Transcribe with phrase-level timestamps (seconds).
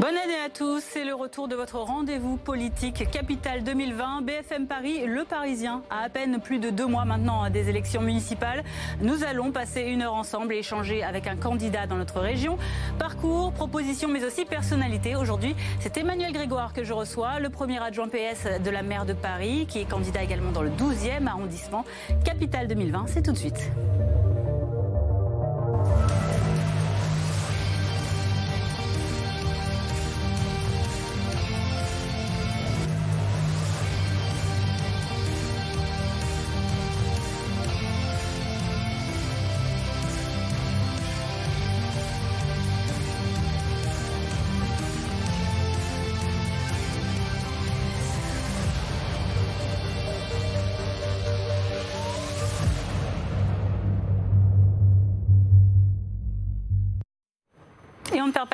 [0.00, 4.22] Bonne année à tous, c'est le retour de votre rendez-vous politique Capitale 2020.
[4.22, 8.62] BFM Paris, le Parisien, à à peine plus de deux mois maintenant des élections municipales.
[9.00, 12.58] Nous allons passer une heure ensemble et échanger avec un candidat dans notre région.
[12.98, 15.16] Parcours, propositions, mais aussi personnalité.
[15.16, 19.14] Aujourd'hui, c'est Emmanuel Grégoire que je reçois, le premier adjoint PS de la maire de
[19.14, 21.84] Paris, qui est candidat également dans le 12e arrondissement.
[22.24, 23.70] Capitale 2020, c'est tout de suite.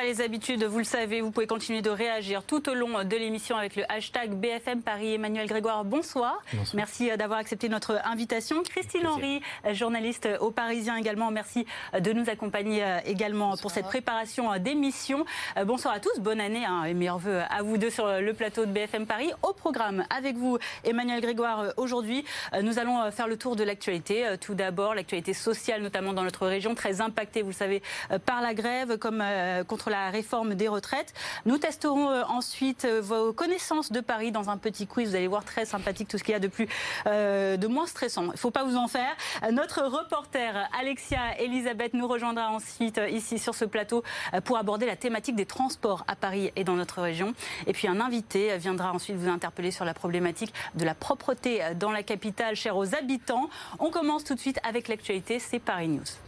[0.03, 3.15] Pas les habitudes, vous le savez, vous pouvez continuer de réagir tout au long de
[3.15, 5.13] l'émission avec le hashtag BFM Paris.
[5.13, 6.41] Emmanuel Grégoire, bonsoir.
[6.73, 8.63] Merci euh, d'avoir accepté notre invitation.
[8.63, 13.85] Christine Henry, euh, journaliste au Parisien également, merci euh, de nous accompagner également pour cette
[13.85, 15.25] préparation d'émission.
[15.65, 18.65] Bonsoir à tous, bonne année hein, et meilleurs voeux à vous deux sur le plateau
[18.65, 19.31] de BFM Paris.
[19.41, 22.25] Au programme avec vous, Emmanuel Grégoire, aujourd'hui,
[22.61, 24.35] nous allons faire le tour de l'actualité.
[24.41, 27.81] Tout d'abord, l'actualité sociale, notamment dans notre région, très impactée, vous le savez,
[28.25, 29.23] par la grève, comme
[29.67, 31.13] contre la réforme des retraites.
[31.45, 35.09] Nous testerons euh, ensuite euh, vos connaissances de Paris dans un petit quiz.
[35.09, 36.67] Vous allez voir très sympathique tout ce qu'il y a de plus,
[37.07, 38.23] euh, de moins stressant.
[38.23, 39.15] Il ne faut pas vous en faire.
[39.51, 44.03] Notre reporter Alexia Elisabeth nous rejoindra ensuite ici sur ce plateau
[44.45, 47.33] pour aborder la thématique des transports à Paris et dans notre région.
[47.67, 51.91] Et puis un invité viendra ensuite vous interpeller sur la problématique de la propreté dans
[51.91, 53.49] la capitale chère aux habitants.
[53.79, 56.22] On commence tout de suite avec l'actualité, c'est Paris News.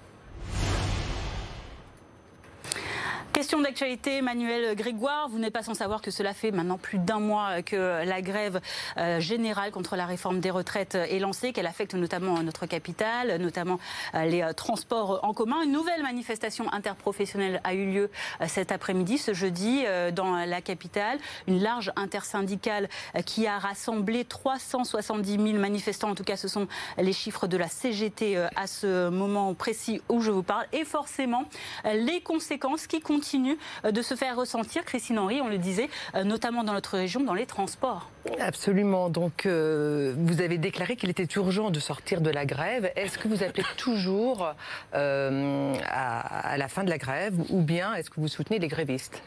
[3.35, 5.27] Question d'actualité, Emmanuel Grégoire.
[5.27, 8.61] Vous n'êtes pas sans savoir que cela fait maintenant plus d'un mois que la grève
[8.95, 13.77] euh, générale contre la réforme des retraites est lancée, qu'elle affecte notamment notre capitale, notamment
[14.13, 15.63] euh, les euh, transports en commun.
[15.65, 18.09] Une nouvelle manifestation interprofessionnelle a eu lieu
[18.47, 21.19] cet après-midi, ce jeudi, dans la capitale.
[21.47, 22.87] Une large intersyndicale
[23.25, 26.09] qui a rassemblé 370 000 manifestants.
[26.09, 30.21] En tout cas, ce sont les chiffres de la CGT à ce moment précis où
[30.21, 30.67] je vous parle.
[30.71, 31.43] Et forcément,
[31.83, 35.89] les conséquences qui continuent continue euh, de se faire ressentir, Christine Henry, on le disait,
[36.13, 38.09] euh, notamment dans notre région, dans les transports.
[38.39, 39.09] Absolument.
[39.09, 42.91] Donc, euh, vous avez déclaré qu'il était urgent de sortir de la grève.
[42.95, 44.53] Est-ce que vous appelez toujours
[44.93, 49.23] à, la fin de la grève ou bien est-ce que vous soutenez les grévistes?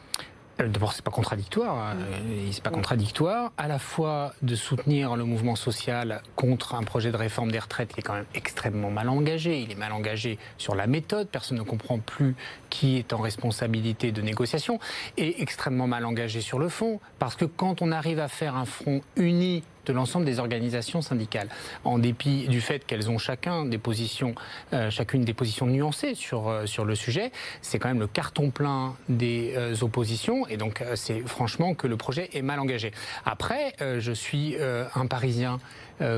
[0.66, 1.94] D'abord, c'est pas contradictoire.
[1.96, 7.12] Euh, c'est pas contradictoire à la fois de soutenir le mouvement social contre un projet
[7.12, 9.60] de réforme des retraites qui est quand même extrêmement mal engagé.
[9.60, 11.28] Il est mal engagé sur la méthode.
[11.28, 12.34] Personne ne comprend plus
[12.70, 14.78] qui est en responsabilité de négociation
[15.16, 17.00] et extrêmement mal engagé sur le fond.
[17.18, 21.48] Parce que quand on arrive à faire un front uni de l'ensemble des organisations syndicales,
[21.84, 24.34] en dépit du fait qu'elles ont chacun des positions,
[24.72, 27.32] euh, chacune des positions nuancées sur, euh, sur le sujet.
[27.62, 31.96] C'est quand même le carton plein des euh, oppositions, et donc c'est franchement que le
[31.96, 32.92] projet est mal engagé.
[33.24, 35.58] Après, je suis un Parisien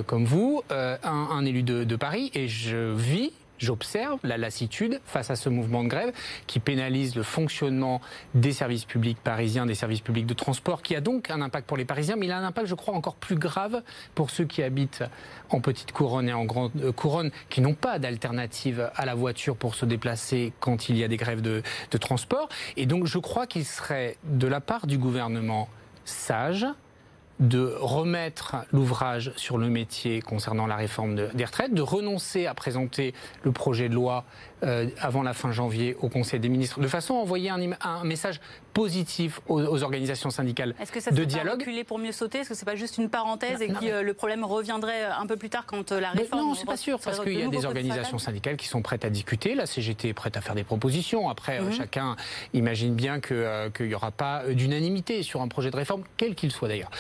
[0.07, 5.31] comme vous, un, un, élu de, de Paris, et je vis j'observe la lassitude face
[5.31, 6.13] à ce mouvement de grève
[6.47, 8.01] qui pénalise le fonctionnement
[8.35, 11.77] des services publics parisiens, des services publics de transport, qui a donc un impact pour
[11.77, 13.83] les Parisiens, mais il a un impact, je crois, encore plus grave
[14.15, 15.05] pour ceux qui habitent
[15.51, 19.57] en petite couronne et en grande euh, couronne, qui n'ont pas d'alternative à la voiture
[19.57, 22.49] pour se déplacer quand il y a des grèves de, de transport.
[22.77, 25.69] Et donc, je crois qu'il serait de la part du gouvernement
[26.05, 26.67] sage
[27.41, 33.15] de remettre l'ouvrage sur le métier concernant la réforme des retraites, de renoncer à présenter
[33.43, 34.25] le projet de loi
[34.63, 38.41] euh, avant la fin janvier au Conseil des ministres, de façon à envoyer un, message
[38.73, 41.65] positif aux, organisations syndicales Est-ce que ça de dialogue.
[41.65, 42.39] Pas pour mieux sauter?
[42.39, 45.37] Est-ce que c'est pas juste une parenthèse et que euh, le problème reviendrait un peu
[45.37, 47.65] plus tard quand euh, la réforme Non, c'est pas sûr parce qu'il y a des
[47.65, 49.55] organisations syndicales qui sont prêtes à discuter.
[49.55, 51.29] La CGT est prête à faire des propositions.
[51.29, 51.73] Après, mhm.
[51.73, 52.17] chacun
[52.55, 56.69] imagine bien qu'il n'y aura pas d'unanimité sur un projet de réforme, quel qu'il soit
[56.69, 56.91] d'ailleurs.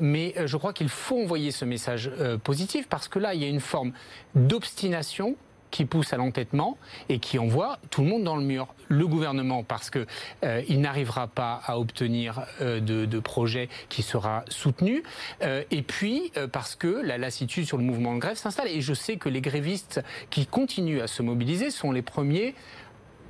[0.00, 2.10] mais je crois qu'il faut envoyer ce message
[2.44, 3.92] positif parce que là, il y a une forme
[4.34, 5.36] d'obstination
[5.70, 6.78] qui pousse à l'entêtement
[7.08, 8.68] et qui envoie tout le monde dans le mur.
[8.88, 10.06] Le gouvernement, parce qu'il
[10.44, 15.02] euh, n'arrivera pas à obtenir euh, de, projet qui sera soutenu,
[15.42, 18.68] euh, et puis parce que la lassitude sur le mouvement de grève s'installe.
[18.68, 20.00] Et je sais que les grévistes
[20.30, 22.54] qui continuent à se mobiliser sont les premiers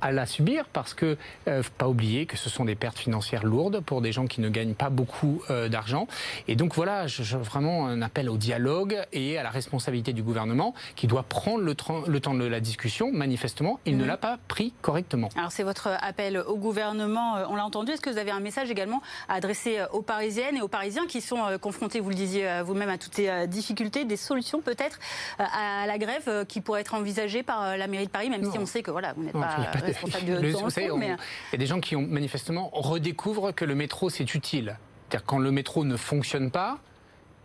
[0.01, 1.17] à la subir parce que,
[1.47, 4.49] euh, pas oublier que ce sont des pertes financières lourdes pour des gens qui ne
[4.49, 6.07] gagnent pas beaucoup euh, d'argent.
[6.47, 10.73] Et donc voilà, je, vraiment un appel au dialogue et à la responsabilité du gouvernement
[10.95, 11.75] qui doit prendre le,
[12.07, 13.11] le temps de la discussion.
[13.11, 14.07] Manifestement, il ne mhm.
[14.07, 15.29] l'a pas pris correctement.
[15.35, 17.91] Alors c'est votre appel au gouvernement, euh, on l'a entendu.
[17.91, 21.21] Est-ce que vous avez un message également à adresser aux Parisiennes et aux Parisiens qui
[21.21, 24.99] sont confrontés, vous le disiez vous-même, à toutes ces difficultés, des solutions peut-être
[25.37, 28.65] à la grève qui pourraient être envisagées par la mairie de Paris, même si on
[28.65, 29.57] sait que voilà, vous n'êtes pas
[30.21, 34.77] il y a des gens qui ont manifestement redécouvrent que le métro c'est utile.
[35.09, 36.79] C'est-à-dire quand le métro ne fonctionne pas,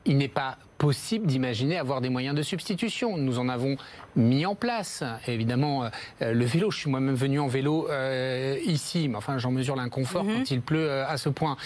[0.04, 3.16] il n'est pas possible d'imaginer avoir des moyens de substitution.
[3.16, 3.76] Nous en avons
[4.16, 5.02] mis en place.
[5.26, 5.84] évidemment,
[6.20, 9.76] euh, le vélo, je suis moi-même venu en vélo euh, ici, mais enfin j'en mesure
[9.76, 10.34] l'inconfort mhm.
[10.36, 11.56] quand il pleut euh, à ce point.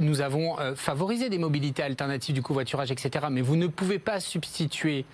[0.00, 3.26] nous avons favorisé des mobilités alternatives du covoiturage, etc.
[3.30, 5.04] Mais vous ne pouvez pas substituer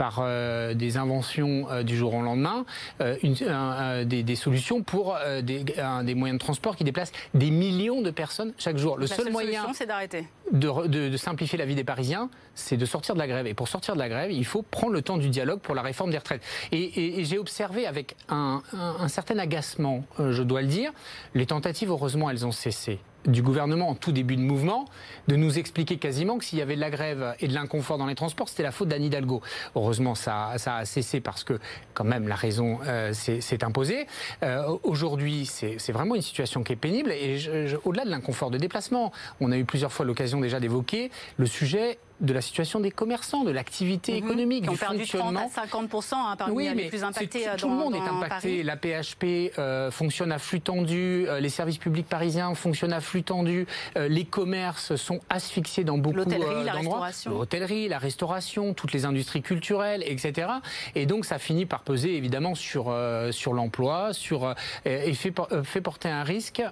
[0.00, 2.64] par euh, des inventions euh, du jour au lendemain,
[3.02, 8.54] euh, des, solutions pour des, des, moyens de transport qui déplacent des millions de personnes
[8.56, 8.96] chaque jour.
[8.96, 10.26] Le seul moyen, c'est d'arrêter.
[10.52, 13.46] De, de, simplifier la vie des Parisiens, c'est de sortir de la grève.
[13.46, 15.82] Et pour sortir de la grève, il faut prendre le temps du dialogue pour la
[15.82, 16.42] réforme des retraites.
[16.72, 20.92] Et, j'ai observé avec un, un certain agacement, je dois le dire,
[21.34, 24.86] les tentatives, heureusement, elles ont cessé du gouvernement en tout début de mouvement
[25.28, 28.06] de nous expliquer quasiment que s'il y avait de la grève et de l'inconfort dans
[28.06, 29.42] les transports, c'était la faute d'Anne Hidalgo.
[29.76, 31.58] Heureusement, ça, ça, a cessé parce que
[31.94, 34.06] quand même la raison euh, s'est imposée.
[34.42, 37.38] Euh, Aujourd'hui, c'est vraiment une situation qui est pénible et
[37.84, 41.98] au-delà de l'inconfort de déplacement, on a eu plusieurs fois l'occasion déjà d'évoquer le sujet
[42.20, 44.26] de la situation des commerçants, de l'activité mhm.
[44.26, 47.46] économique, Qui ont perdu 30 à 50 hein, parmi oui, les plus impactés.
[47.56, 48.62] Tout, le monde est impacté.
[48.62, 53.22] La PHP euh, fonctionne à flux tendu, euh, les services publics parisiens fonctionnent à flux
[53.22, 57.10] tendu, euh, les commerces sont asphyxiés dans beaucoup d'endroits.
[57.26, 60.48] L'hôtellerie, la restauration, toutes les industries culturelles, etc.
[60.94, 62.94] Et donc ça finit par peser évidemment sur
[63.30, 65.32] sur l'emploi, sur et fait,
[65.64, 66.62] fait porter un risque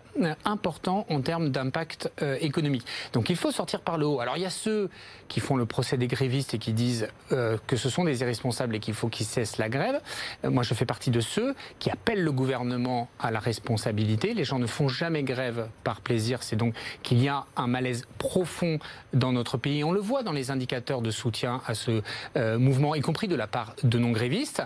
[0.45, 2.11] important en termes d'impact
[2.41, 2.85] économique.
[3.13, 4.21] Donc il faut sortir par le haut.
[4.21, 4.91] Alors il y a ceux
[5.29, 8.23] qui qui font le procès des grévistes et qui disent euh, que ce sont des
[8.23, 10.01] irresponsables et qu'il faut qu'ils cessent la grève.
[10.45, 14.35] Euh, moi, je fais partie de ceux qui appellent le gouvernement à la responsabilité.
[14.35, 16.43] Les gens ne font jamais grève par plaisir.
[16.43, 16.75] C'est donc
[17.05, 18.81] qu'il y a un malaise profond
[19.13, 19.85] dans notre pays.
[19.85, 22.03] On le voit dans les indicateurs de soutien à ce
[22.37, 24.65] euh, mouvement, y compris de la part de non-grévistes.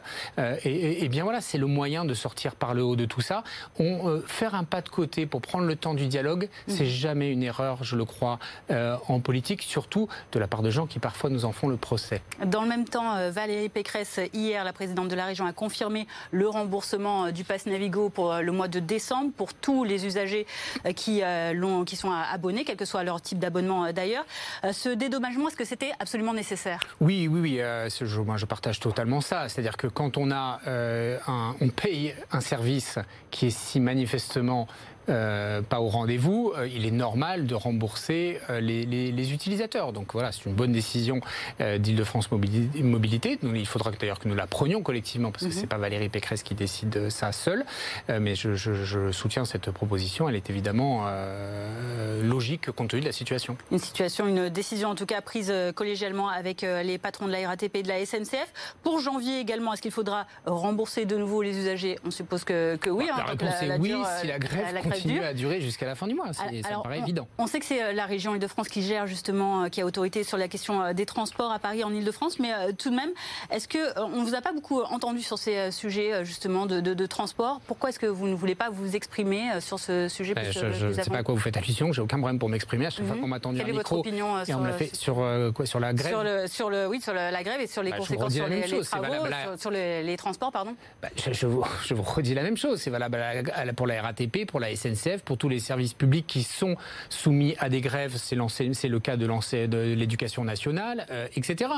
[0.65, 3.45] et, bien voilà, c'est le moyen de sortir par le haut de tout ça.
[3.79, 6.87] On, faire un pas de côté pour prendre le temps du dialogue, c'est mmh.
[6.87, 8.39] jamais une erreur, je le crois,
[8.71, 12.23] en politique, surtout de la part de gens qui parfois nous en font le procès.
[12.45, 16.07] Dans le même temps, euh, Valérie Pécresse, hier, la présidente de la région, a confirmé
[16.31, 20.07] le remboursement euh, du pass Navigo pour euh, le mois de décembre pour tous les
[20.07, 20.47] usagers
[20.97, 21.23] qui,
[21.87, 24.25] qui sont abonnés, quel que soit leur type d'abonnement d'ailleurs.
[24.73, 26.81] Ce dédommagement, est-ce que c'était absolument nécessaire?
[27.01, 27.57] Oui, oui, oui.
[27.59, 29.49] je, moi, je partage totalement ça.
[29.49, 32.99] C'est-à-dire que quand on a, un, on paye un service
[33.31, 34.69] qui est si manifestement
[35.09, 39.93] euh, pas au rendez-vous, euh, il est normal de rembourser euh, les, utilisateurs.
[39.93, 41.21] Donc voilà, c'est une bonne décision
[41.61, 43.39] d'Île-de-France Mobilité.
[43.43, 45.61] il faudra d'ailleurs que nous la prenions collectivement, parce que ce mhm.
[45.63, 47.65] c'est pas Valérie Pécresse qui décide ça seule.
[48.09, 50.29] mais je, soutiens cette proposition.
[50.29, 51.07] Elle est évidemment
[52.23, 53.57] logique compte tenu de la situation.
[53.71, 57.77] Une situation, une décision en tout cas prise collégialement avec les patrons de la RATP
[57.77, 58.53] et de la SNCF.
[58.83, 61.99] Pour janvier également, est-ce qu'il faudra rembourser de nouveau les usagers?
[62.05, 63.07] On suppose que, oui.
[63.09, 66.07] Bah, hein, la réponse est oui, si la grève continue à durer jusqu'à la fin
[66.07, 66.33] du mois.
[66.33, 67.29] Ça me paraît évident.
[67.39, 70.25] On sait que c'est euh, la région Île-de-France qui gère justement, euh, qui a autorité
[70.25, 73.11] sur la question euh, des transports à Paris en Île-de-France, mais tout de même,
[73.51, 77.61] est-ce que on vous a pas beaucoup entendu sur ces sujets justement de, transport?
[77.67, 80.35] Pourquoi est-ce que vous ne voulez pas vous exprimer sur ce sujet?
[80.35, 81.93] Ben, Je ne sais pas à quoi vous faites allusion.
[81.93, 82.87] J'ai aucun problème pour m'exprimer.
[82.87, 83.23] À chaque fois mhm.
[83.23, 85.17] qu'on m'a tendu Quelle un est micro, votre opinion et on me l'a fait sur
[85.55, 86.13] quoi Sur la grève.
[86.13, 88.63] Sur le, sur le, oui, sur la grève et sur les bah, conséquences sur les,
[88.83, 89.27] travaux,
[89.59, 90.75] sur, les, transports, pardon.
[91.03, 92.81] Bah, je, vous, je, vous, redis la même chose.
[92.81, 93.19] C'est valable
[93.77, 96.77] pour la RATP, pour la SNCF, pour tous les services publics qui sont
[97.09, 98.37] soumis à des grèves, c'est
[98.89, 101.71] le cas de l'éducation nationale, euh, etc.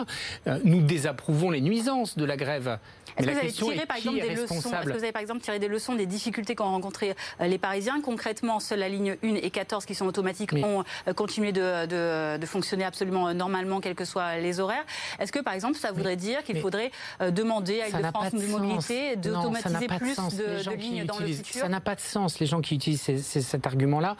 [0.46, 2.78] Euh, nous désapprouvons les nuisances de la grève.
[3.16, 5.40] Est-ce que, vous avez tiré, par exemple, des leçons, est-ce que vous avez par exemple
[5.40, 8.00] tiré des leçons des difficultés qu'ont rencontrées euh, les Parisiens?
[8.00, 10.82] Concrètement, seule la ligne 1 et 14 qui sont automatiques ont
[11.14, 14.84] continué de, de, fonctionner absolument normalement, quels que soient les horaires.
[15.20, 20.16] Est-ce que par exemple, ça voudrait dire qu'il faudrait demander à Île-de-France Mobilité d'automatiser plus
[20.16, 21.60] de, lignes dans le futur?
[21.60, 22.40] Ça n'a pas de sens.
[22.40, 24.16] Les gens qui utilisent cet argument là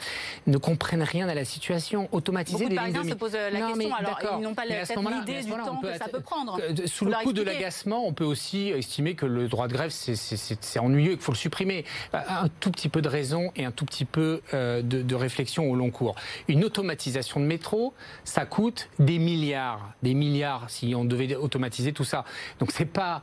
[0.47, 2.09] ne comprennent rien à la situation.
[2.13, 5.81] Automatiser Beaucoup de Parisiens se posent la question, alors ils n'ont pas l'idée du temps
[5.81, 6.59] que ça peut prendre.
[6.87, 10.79] Sous le coup de l'agacement, on peut aussi estimer que le droit de grève, c'est
[10.79, 11.85] ennuyeux et qu'il faut le supprimer.
[12.13, 15.71] Un tout petit peu de raison et un tout petit peu euh, de, de réflexion
[15.71, 16.15] au long cours.
[16.49, 22.05] Une automatisation de métro, ça coûte des milliards, des milliards si on devait automatiser tout
[22.05, 22.25] ça.
[22.61, 23.23] Donc c'est pas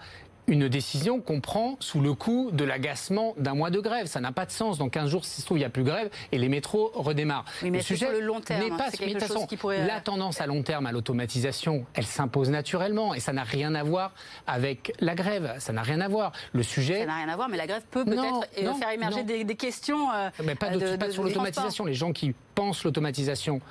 [0.51, 4.07] une décision qu'on prend sous le coup de l'agacement d'un mois de grève.
[4.07, 4.77] Ça n'a pas de sens.
[4.77, 6.91] Dans 15 jours, si se trouve, il n'y a plus de grève et les métros
[6.93, 7.45] redémarrent.
[7.63, 9.87] mais le sujet le long terme, n'est pas quelque chose qui pourrait...
[9.87, 13.83] La tendance à long terme à l'automatisation, elle s'impose naturellement et ça n'a rien à
[13.83, 14.11] voir
[14.45, 15.55] avec la grève.
[15.59, 16.33] Ça n'a rien à voir.
[16.51, 16.99] Le sujet.
[16.99, 20.11] Ça n'a rien à voir, mais la grève peut peut-être euh, faire émerger des, questions.
[20.11, 21.85] Euh, mais pas, de, pas sur l'automatisation.
[21.85, 23.61] Les gens qui pensent l'automatisation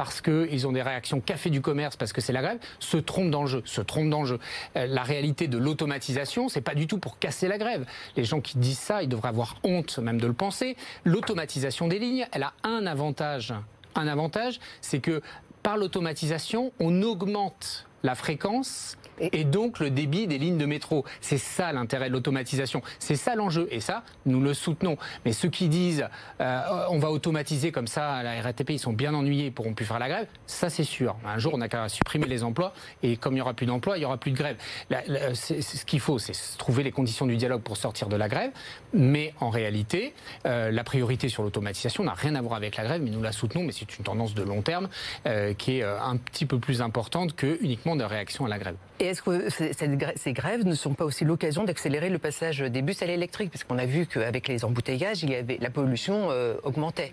[0.00, 3.30] parce qu'ils ont des réactions café du commerce, parce que c'est la grève, se trompent
[3.30, 3.60] dans le jeu.
[3.66, 4.24] Se trompent dans.
[4.24, 4.38] Euh,
[4.74, 7.84] la réalité de l'automatisation, c'est pas du tout pour casser la grève.
[8.16, 10.78] Les gens qui disent ça, ils devraient avoir honte même de le penser.
[11.04, 13.52] L'automatisation des lignes, elle a un avantage.
[13.94, 15.20] Un avantage, c'est que
[15.62, 21.04] par l'automatisation, on augmente la fréquence et donc le débit des lignes de métro.
[21.20, 22.82] C'est ça l'intérêt de l'automatisation.
[22.98, 23.68] C'est ça l'enjeu.
[23.70, 24.96] Et ça, nous le soutenons.
[25.24, 26.06] Mais ceux qui disent
[26.40, 29.84] euh, on va automatiser comme ça, la RATP, ils sont bien ennuyés, ils pourront plus
[29.84, 31.16] faire la grève, ça c'est sûr.
[31.26, 33.96] Un jour, on n'a qu'à supprimer les emplois et comme il n'y aura plus d'emplois,
[33.96, 34.56] il n'y aura plus de grève.
[34.90, 38.50] ce qu'il faut, c'est trouver les conditions du dialogue pour sortir de la grève.
[38.92, 40.14] Mais en réalité,
[40.46, 43.32] euh, la priorité sur l'automatisation n'a rien à voir avec la grève, mais nous la
[43.32, 43.64] soutenons.
[43.64, 44.88] Mais c'est une tendance de long terme
[45.26, 48.76] euh, qui est un petit peu plus importante que uniquement de réaction à la grève.
[48.98, 53.02] Et est-ce que ces grèves ne sont pas aussi l'occasion d'accélérer le passage des bus
[53.02, 53.50] à l'électrique?
[53.50, 57.12] Parce qu'on a vu qu'avec les embouteillages, il y avait, la pollution euh, augmentait.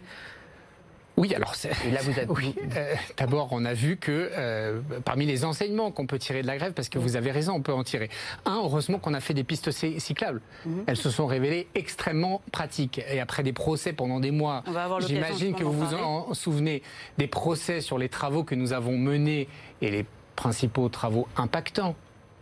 [1.17, 1.55] Oui, alors
[1.91, 2.27] là vous avez...
[2.29, 2.55] oui.
[2.75, 6.57] Euh, d'abord, on a vu que euh, parmi les enseignements qu'on peut tirer de la
[6.57, 8.09] grève, parce que vous avez raison, on peut en tirer.
[8.45, 10.41] Un, heureusement qu'on a fait des pistes cyclables.
[10.65, 10.83] Mhm.
[10.85, 13.01] Elles se sont révélées extrêmement pratiques.
[13.11, 14.63] Et après des procès pendant des mois,
[15.07, 16.83] j'imagine que vous vous en souvenez
[17.17, 19.47] des procès sur les travaux que nous avons menés
[19.81, 20.05] et les
[20.37, 21.95] principaux travaux impactants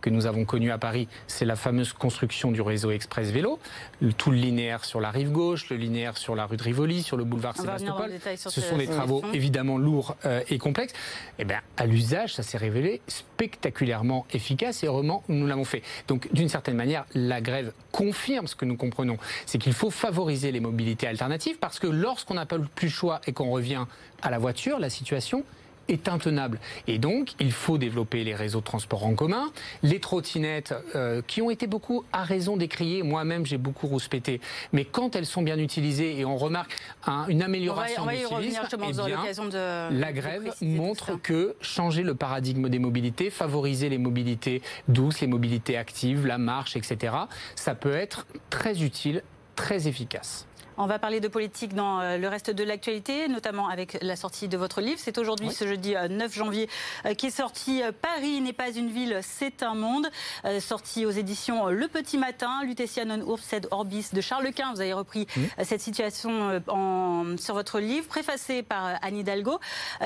[0.06, 3.58] que nous avons connus à Paris, c'est la fameuse construction du réseau express vélo,
[4.16, 7.16] tout le linéaire sur la rive gauche, le linéaire sur la rue de Rivoli, sur
[7.16, 8.12] le boulevard Sébastopol.
[8.36, 10.92] Ce sont des travaux évidemment lourds euh, et complexes.
[10.92, 15.82] Et eh bien, à l'usage, ça s'est révélé spectaculairement efficace et heureusement, nous l'avons fait.
[16.06, 20.52] Donc, d'une certaine manière, la grève confirme ce que nous comprenons, c'est qu'il faut favoriser
[20.52, 23.86] les mobilités alternatives parce que lorsqu'on n'a pas plus le choix et qu'on revient
[24.22, 25.42] à la voiture, la situation
[25.88, 26.58] est intenable.
[26.86, 29.50] Et donc, il faut développer les réseaux de transport en commun,
[29.82, 33.02] les trottinettes euh, qui ont été beaucoup à raison décriées.
[33.02, 34.40] Moi-même, j'ai beaucoup rouspété.
[34.72, 36.76] Mais quand elles sont bien utilisées et on remarque
[37.28, 42.02] une amélioration on va, on va du civisme, eh de, la grève montre que changer
[42.02, 47.14] le paradigme des mobilités, favoriser les mobilités douces, les mobilités actives, la marche, etc.,
[47.54, 49.22] ça peut être très utile,
[49.54, 50.46] très efficace.
[50.78, 54.46] On va parler de politique dans euh, le reste de l'actualité, notamment avec la sortie
[54.46, 54.98] de votre livre.
[55.02, 56.68] C'est aujourd'hui, ce jeudi 9 euh, janvier,
[57.06, 60.08] euh, qui est sorti Paris n'est pas une ville, c'est un monde.
[60.60, 64.72] Sorti aux éditions Le Petit Matin, Lutetia non urbs orbis de Charles Quint.
[64.74, 65.26] Vous avez repris
[65.62, 66.62] cette situation
[67.38, 69.58] sur votre livre, préfacé par Anne Hidalgo,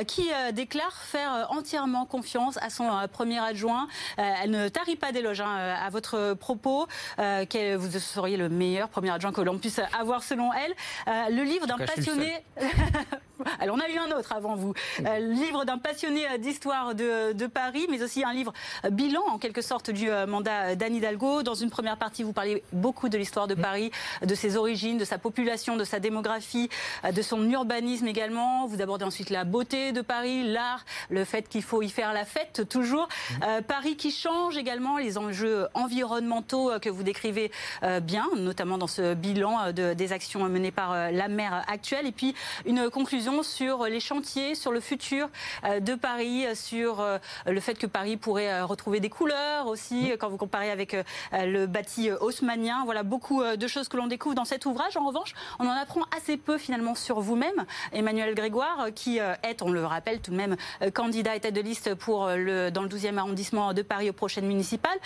[0.07, 3.89] qui déclare faire entièrement confiance à son premier adjoint.
[4.17, 6.87] Elle ne tarit pas d'éloges hein, à votre propos,
[7.17, 10.60] que vous seriez le meilleur premier adjoint que l'on puisse avoir selon elle.
[11.09, 12.39] Euh, le livre d'un passionné.
[13.59, 14.75] Alors on a eu un autre avant vous.
[15.07, 18.53] Euh, livre d'un passionné euh, d'histoire de, Paris, mais aussi un livre
[18.91, 21.43] bilan en quelque sorte du mandat d'Anne Hidalgo.
[21.43, 23.91] Dans une première partie, vous parlez beaucoup de l'histoire de Paris,
[24.23, 26.69] de ses origines, de sa population, de sa démographie,
[27.11, 28.67] de son urbanisme également.
[28.67, 32.25] Vous abordez ensuite la beauté de Paris, l'art, le fait qu'il faut y faire la
[32.25, 33.09] fête toujours.
[33.67, 37.51] Paris qui change également, les enjeux environnementaux que vous décrivez
[38.03, 42.07] bien, notamment dans ce bilan de, des actions menée par euh, la maire actuelle.
[42.07, 42.35] Et puis
[42.67, 45.29] une conclusion sur les chantiers, sur le futur
[45.65, 50.29] euh, de Paris, sur euh, le fait que Paris pourrait retrouver des couleurs aussi, quand
[50.29, 50.97] vous comparez avec
[51.33, 52.83] le bâti haussmanien.
[52.85, 54.97] Voilà beaucoup de choses que l'on découvre dans cet ouvrage.
[54.97, 59.71] En revanche, on en apprend assez peu finalement sur vous-même, Emmanuel Grégoire, qui est, on
[59.71, 60.57] le rappelle tout de même,
[60.95, 64.47] candidat et tête de liste pour le, dans le 12e arrondissement de Paris aux prochaines
[64.47, 64.99] municipales.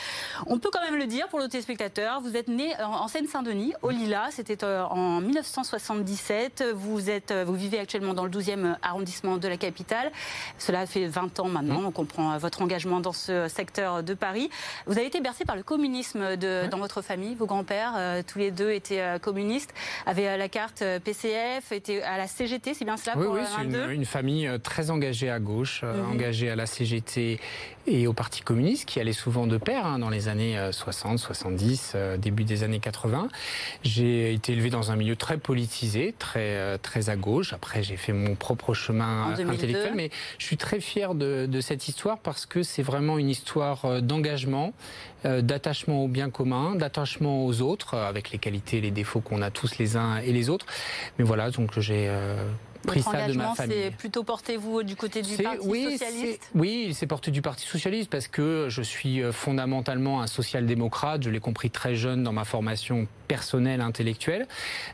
[0.46, 3.90] On peut quand même le dire pour le téléspectateur, vous êtes né en Seine-Saint-Denis, au
[3.90, 6.64] Lila, c'était en 1977.
[6.74, 10.12] Vous, êtes, vous vivez actuellement dans le 12e arrondissement de la capitale.
[10.58, 11.80] Cela fait 20 ans maintenant.
[11.80, 11.86] Mmh.
[11.86, 14.48] On comprend votre engagement dans ce secteur de Paris.
[14.86, 17.34] Vous avez été bercé par le communisme de, dans votre famille.
[17.34, 19.74] Vos grands-pères, euh, tous les deux, étaient euh, communistes,
[20.06, 22.74] avaient euh, la carte PCF, étaient à la CGT.
[22.74, 26.12] C'est bien cela Oui, oui c'est une, famille très engagée à gauche, mmh.
[26.12, 27.40] engagée à la CGT
[27.86, 31.96] et au Parti communiste, qui allait souvent de pair hein, dans les années 60, 70,
[32.18, 33.28] début des années 80.
[33.82, 37.52] J'ai été élevé dans un milieu très politisé, très, euh, très à gauche.
[37.52, 41.88] Après, j'ai fait mon propre chemin intellectuel, mais je suis très fier de, de cette
[41.88, 44.73] histoire parce que c'est vraiment une histoire euh, d'engagement,
[45.25, 49.43] euh, d'attachement au bien commun, d'attachement aux autres, avec les qualités et les défauts qu'on
[49.43, 50.66] a tous les uns et les autres.
[51.19, 52.11] Mais voilà, donc j'ai
[52.85, 53.76] pris ça de ma famille.
[53.85, 56.50] c'est plutôt porté vous du côté du Parti oui, socialiste?
[56.54, 61.23] Oui, il s'est porté du Parti socialiste parce que je suis euh, fondamentalement un social-démocrate.
[61.23, 64.47] Je l'ai compris très jeune dans ma formation personnelle, intellectuelle.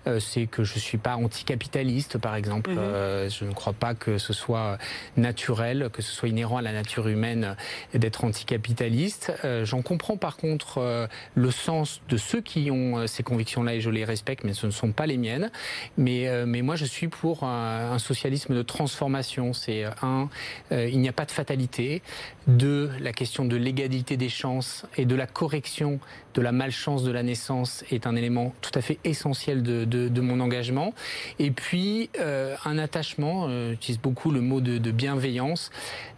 [0.06, 2.70] Euh, c'est que je suis pas anticapitaliste, par exemple.
[2.70, 2.78] Mhm.
[2.78, 4.78] Euh, je ne crois pas que ce soit
[5.16, 7.56] naturel, que ce soit inhérent à la nature humaine
[7.94, 9.32] d'être anticapitaliste.
[9.64, 14.04] J'en comprends par contre le sens de ceux qui ont ces convictions-là et je les
[14.04, 15.50] respecte, mais ce ne sont pas les miennes.
[15.96, 19.52] Mais, mais moi, je suis pour un, socialisme de transformation.
[19.52, 20.28] C'est un,
[20.70, 22.02] il n'y a pas de fatalité.
[22.46, 26.00] Deux, la question de l'égalité des chances et de la correction
[26.34, 30.20] de la malchance de la naissance est un élément tout à fait essentiel de, de,
[30.20, 30.94] mon engagement.
[31.38, 35.70] Et puis, euh, un attachement, euh, j'utilise beaucoup le mot de, de bienveillance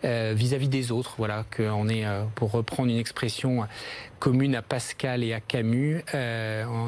[0.04, 1.14] euh, vis-à-vis des autres.
[1.18, 3.66] Voilà, qu'on est, pour reprendre une expression
[4.18, 6.04] commune à Pascal et à Camus,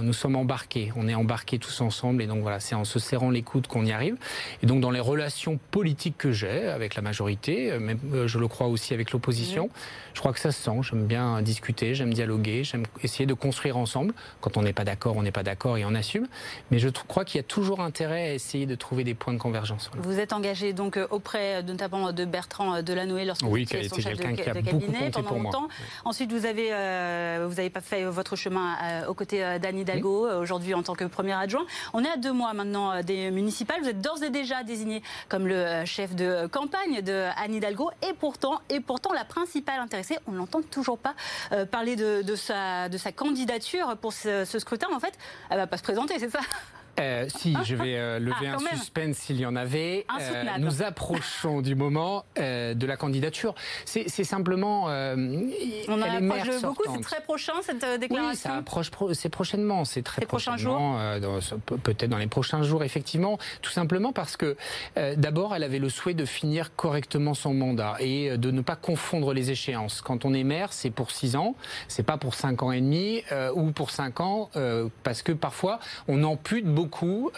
[0.03, 0.93] nous sommes embarqués.
[0.95, 2.23] On est embarqués tous ensemble.
[2.23, 4.17] Et donc voilà, c'est en se serrant les coudes qu'on y arrive.
[4.63, 8.69] Et donc, dans les relations politiques que j'ai avec la majorité, même, je le crois
[8.69, 10.79] aussi avec l'opposition, je crois que ça se sent.
[10.83, 14.15] J'aime bien discuter, j'aime dialoguer, j'aime essayer de construire ensemble.
[14.41, 16.27] Quand on n'est pas d'accord, on n'est pas d'accord et on assume.
[16.71, 19.39] Mais je crois qu'il y a toujours intérêt à essayer de trouver des points de
[19.39, 19.91] convergence.
[19.99, 23.97] Vous êtes engagé donc euh, auprès notamment de Bertrand Delanoë lorsque oui, vous étiez son
[23.97, 25.61] chef de, de cabinet pendant pour longtemps.
[25.63, 25.71] Moi.
[26.05, 30.29] Ensuite, vous avez euh, vous avez pas fait votre chemin euh, aux côtés d'Anne Hidalgo
[30.41, 31.67] aujourd'hui en tant que premier adjoint.
[31.93, 33.81] On est à deux mois maintenant des municipales.
[33.83, 38.13] Vous êtes d'ores et déjà désigné comme le chef de campagne de Anne Hidalgo et
[38.15, 41.15] pourtant et pourtant la principale intéressée, on n'entend toujours pas
[41.71, 45.17] parler de, sa candidature pour ce, ce scrutin, en fait,
[45.51, 46.41] elle va pas se présenter, c'est ça?
[47.01, 50.07] Euh, si, je vais euh, lever ah, un suspense s'il y en avait.
[50.21, 53.55] Euh, nous approchons du moment euh, de la candidature.
[53.85, 54.87] C'est simplement.
[54.89, 55.17] Euh,
[55.89, 56.83] On en approche beaucoup.
[56.95, 58.31] C'est très prochain cette déclaration.
[58.31, 58.91] Oui, ça approche.
[59.13, 59.85] C'est prochainement.
[59.85, 60.99] C'est très prochainement.
[61.67, 63.39] Peut-être dans les prochains jours, effectivement.
[63.63, 64.57] Tout simplement parce que
[65.17, 69.33] d'abord, elle avait le souhait de finir correctement son mandat et de ne pas confondre
[69.33, 70.01] les échéances.
[70.01, 71.55] Quand on est maire, c'est pour six ans.
[71.89, 73.23] C'est pas pour cinq ans et demi
[73.55, 74.51] ou pour cinq ans,
[75.03, 76.84] parce que parfois on ampute beaucoup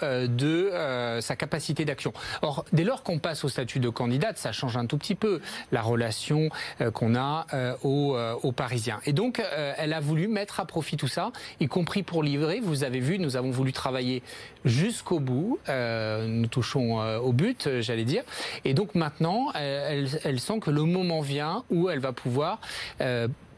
[0.02, 2.12] euh, de euh, sa capacité d'action.
[2.42, 5.40] Or, dès lors qu'on passe au statut de candidate, ça change un tout petit peu
[5.72, 6.48] la relation
[6.80, 7.46] euh, qu'on a
[7.82, 9.00] aux, Parisiens.
[9.04, 9.42] Et donc,
[9.76, 12.60] elle a voulu mettre à profit tout ça, y compris pour livrer.
[12.60, 14.22] Vous avez vu, nous avons voulu travailler
[14.64, 15.58] jusqu'au bout.
[15.68, 18.22] nous touchons au but, j'allais dire.
[18.64, 22.61] Et donc maintenant, elle, sent que le moment vient où elle va pouvoir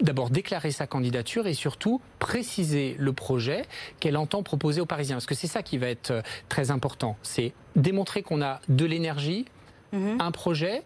[0.01, 3.63] d'abord déclarer sa candidature et surtout préciser le projet
[4.01, 5.17] qu'elle entend proposer aux Parisiens.
[5.17, 7.17] Parce que c'est ça qui va être euh, très important.
[7.23, 9.47] C'est démontrer qu'on a de l'énergie,
[9.93, 10.19] mhm.
[10.21, 10.83] un projet,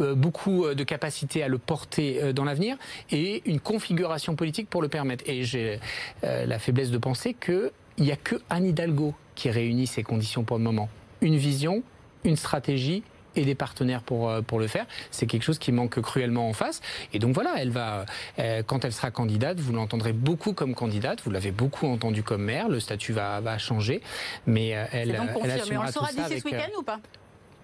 [0.00, 2.76] euh, beaucoup euh, de capacité à le porter dans l'avenir
[3.10, 5.24] et une configuration politique pour le permettre.
[5.26, 5.80] Et j'ai
[6.22, 10.58] la faiblesse de penser qu'il n'y a que Anne Hidalgo qui réunit ces conditions pour
[10.58, 10.88] le moment.
[11.20, 11.82] Une vision,
[12.24, 13.02] une stratégie
[13.38, 14.86] et des partenaires pour, euh, pour le faire.
[15.10, 16.80] C'est quelque chose qui manque cruellement en face.
[17.12, 18.04] Et donc voilà, elle va,
[18.38, 21.22] euh, quand elle sera candidate, vous l'entendrez beaucoup comme candidate.
[21.24, 22.68] Vous l'avez beaucoup entendu comme maire.
[22.68, 24.02] Le statut va, va changer.
[24.46, 26.98] Mais euh, elle, donc elle assumera on le saura d'ici ce week-end ou pas?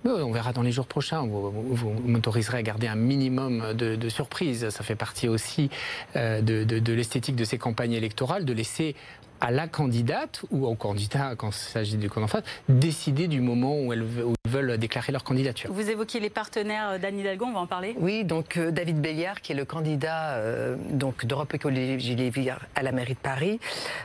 [0.06, 1.22] On verra dans les jours prochains.
[1.22, 4.68] Vous, vous, m'autoriserez à garder un minimum de, de surprise.
[4.68, 5.70] Ça fait partie aussi
[6.14, 8.96] de, de, de l'esthétique de ces campagnes électorales, de laisser
[9.40, 13.92] à la candidate ou au candidat, quand il s'agit du face, décider du moment où,
[13.92, 14.04] elles,
[14.48, 15.72] veulent déclarer leur candidature.
[15.72, 19.40] Vous évoquiez les partenaires d'Anne Hidalgo, on va en parler Oui, donc euh, David Béliard,
[19.40, 22.32] qui est le candidat euh, donc d'Europe Écologie Les
[22.74, 23.58] à la mairie de Paris,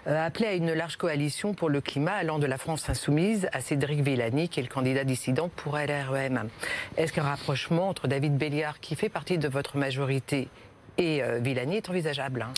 [0.07, 3.47] euh, a appelé à une large coalition pour le climat allant de la France insoumise
[3.53, 6.49] à Cédric Villani, qui est le candidat dissident pour LREM.
[6.97, 10.47] Est-ce qu'un rapprochement entre David Béliard, qui fait partie de votre majorité,
[10.97, 12.53] et Villani est envisageable hein?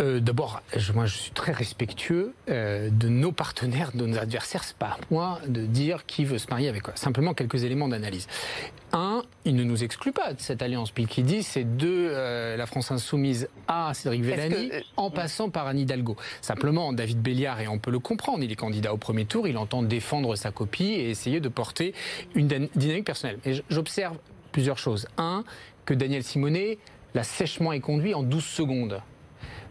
[0.00, 0.62] Euh, D'abord,
[0.94, 4.64] moi je suis très respectueux euh, de nos partenaires, de nos adversaires.
[4.64, 6.96] C'est pas à moi de dire qui veut se marier avec quoi.
[6.96, 8.26] Simplement quelques éléments d'analyse.
[8.92, 10.90] Un, il ne nous exclut pas de cette alliance.
[10.90, 15.48] Puis qui dit, c'est de euh, la France insoumise à Cédric Vellani, euh, en passant
[15.48, 16.16] par Anne Hidalgo.
[16.40, 19.56] Simplement, David Béliard, et on peut le comprendre, il est candidat au premier tour, il
[19.58, 21.94] entend défendre sa copie et essayer de porter
[22.34, 23.38] une dynamique personnelle.
[23.44, 24.18] Et j'observe
[24.50, 25.06] plusieurs choses.
[25.18, 25.44] Un,
[25.84, 26.78] que Daniel Simonet
[27.14, 29.00] l'a sèchement éconduit en 12 secondes.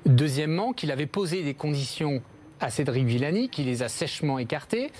[0.05, 2.21] Deuxièmement, qu'il avait posé des conditions
[2.59, 4.91] à Cédric Villani, qui les a sèchement écartées,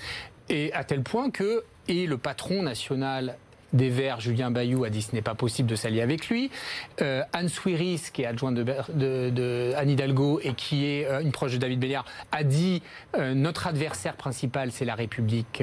[0.48, 3.36] et à tel point que et le patron national
[3.72, 6.50] des Verts, Julien Bayou, a dit ce n'est pas possible de s'allier avec lui.
[7.02, 11.52] Euh, Anne Swiris, qui est adjointe de, Anne Hidalgo et qui est euh, une proche
[11.52, 12.82] de David Béliard, a dit
[13.16, 15.62] euh, notre adversaire principal, c'est la République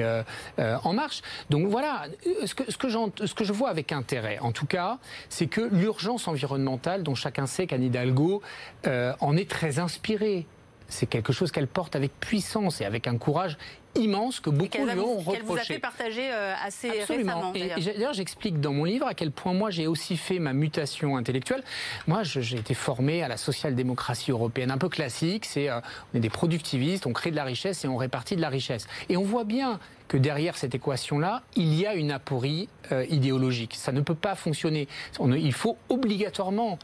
[0.58, 1.22] en marche.
[1.50, 2.04] Donc voilà,
[2.44, 5.60] ce que, ce, que ce que je vois avec intérêt, en tout cas, c'est que
[5.72, 8.42] l'urgence environnementale, dont chacun sait qu'Anne Hidalgo
[8.84, 10.46] en est très inspirée
[10.88, 13.56] c'est quelque chose qu'elle porte avec puissance et avec un courage
[13.94, 15.38] immense que beaucoup lui ont reproché.
[15.38, 17.52] Qu'elle vous a fait partager euh, assez récemment.
[17.52, 21.62] D'ailleurs, j'explique dans mon livre à quel point moi j'ai aussi fait ma mutation intellectuelle.
[22.06, 25.44] Moi, j'ai été formé à la social-démocratie européenne, un peu classique.
[25.44, 25.80] C'est euh,
[26.12, 28.86] on est des productivistes, on crée de la richesse et on répartit de la richesse.
[29.08, 33.74] Et on voit bien que derrière cette équation-là, il y a une aporie euh, idéologique.
[33.74, 34.88] Ça ne peut pas fonctionner.
[35.20, 36.78] il faut obligatoirement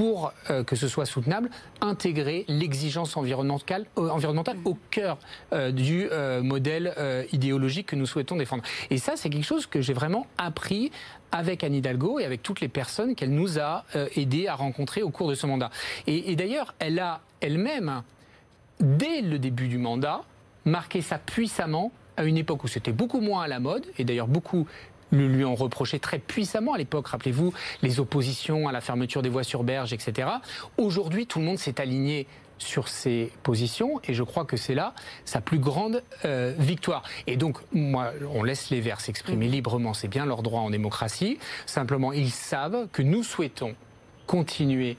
[0.00, 1.50] pour euh, que ce soit soutenable,
[1.82, 4.08] intégrer l'exigence environnementale, euh,
[4.64, 5.18] au cœur
[5.52, 6.08] euh, du
[6.42, 6.94] modèle
[7.32, 8.62] idéologique que nous souhaitons défendre.
[8.88, 10.90] Et ça, c'est quelque chose que j'ai vraiment appris
[11.32, 13.84] avec Anne Hidalgo et avec toutes les personnes qu'elle nous a
[14.16, 15.68] aidé à rencontrer au cours de ce mandat.
[16.06, 18.02] Et d'ailleurs, elle a elle-même,
[18.80, 20.22] dès le début du mandat,
[20.64, 24.28] marqué ça puissamment à une époque où c'était beaucoup moins à la mode, et d'ailleurs
[24.28, 24.66] beaucoup
[25.10, 27.08] le lui ont reproché très puissamment à l'époque.
[27.08, 30.28] Rappelez-vous les oppositions à la fermeture des voies sur berge, etc.
[30.78, 32.26] Aujourd'hui, tout le monde s'est aligné
[32.58, 34.94] sur ses positions et je crois que c'est là
[35.24, 37.02] sa plus grande euh, victoire.
[37.26, 39.52] Et donc, moi, on laisse les Verts s'exprimer mm.
[39.52, 41.38] librement, c'est bien leur droit en démocratie.
[41.66, 43.74] Simplement, ils savent que nous souhaitons
[44.26, 44.96] continuer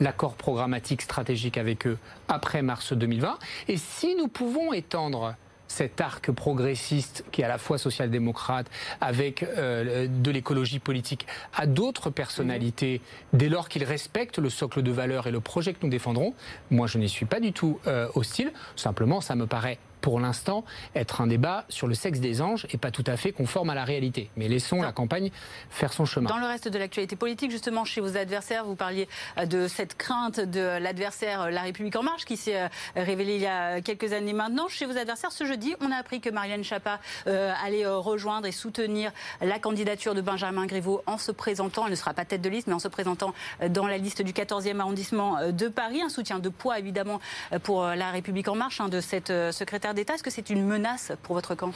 [0.00, 3.38] l'accord programmatique stratégique avec eux après mars 2020.
[3.68, 5.34] Et si nous pouvons étendre
[5.72, 8.66] cet arc progressiste qui est à la fois social-démocrate
[9.00, 13.00] avec euh, de l'écologie politique à d'autres personnalités
[13.32, 16.34] dès lors qu'ils respectent le socle de valeurs et le projet que nous défendrons.
[16.70, 18.52] Moi, je n'y suis pas du tout euh, hostile.
[18.76, 22.76] Simplement, ça me paraît pour l'instant, être un débat sur le sexe des anges et
[22.76, 24.28] pas tout à fait conforme à la réalité.
[24.36, 25.30] Mais laissons la campagne
[25.70, 26.28] faire son chemin.
[26.28, 29.96] Dans le reste de l'actualité politique, justement, chez vos adversaires, vous parliez euh, de cette
[29.96, 33.80] crainte de l'adversaire euh, La République En Marche qui s'est euh, révélée il y a
[33.80, 34.68] quelques années maintenant.
[34.68, 39.12] Chez vos adversaires, ce jeudi, on a appris que Marianne Chapa allait rejoindre et soutenir
[39.40, 42.66] la candidature de Benjamin Griveaux en se présentant, elle ne sera pas tête de liste,
[42.66, 43.32] mais en se présentant
[43.70, 46.02] dans la liste du 14e arrondissement de Paris.
[46.02, 47.20] Un soutien de poids, évidemment,
[47.62, 51.34] pour La République En Marche, hein, de cette secrétaire Est-ce que c'est une menace pour
[51.34, 51.72] votre camp?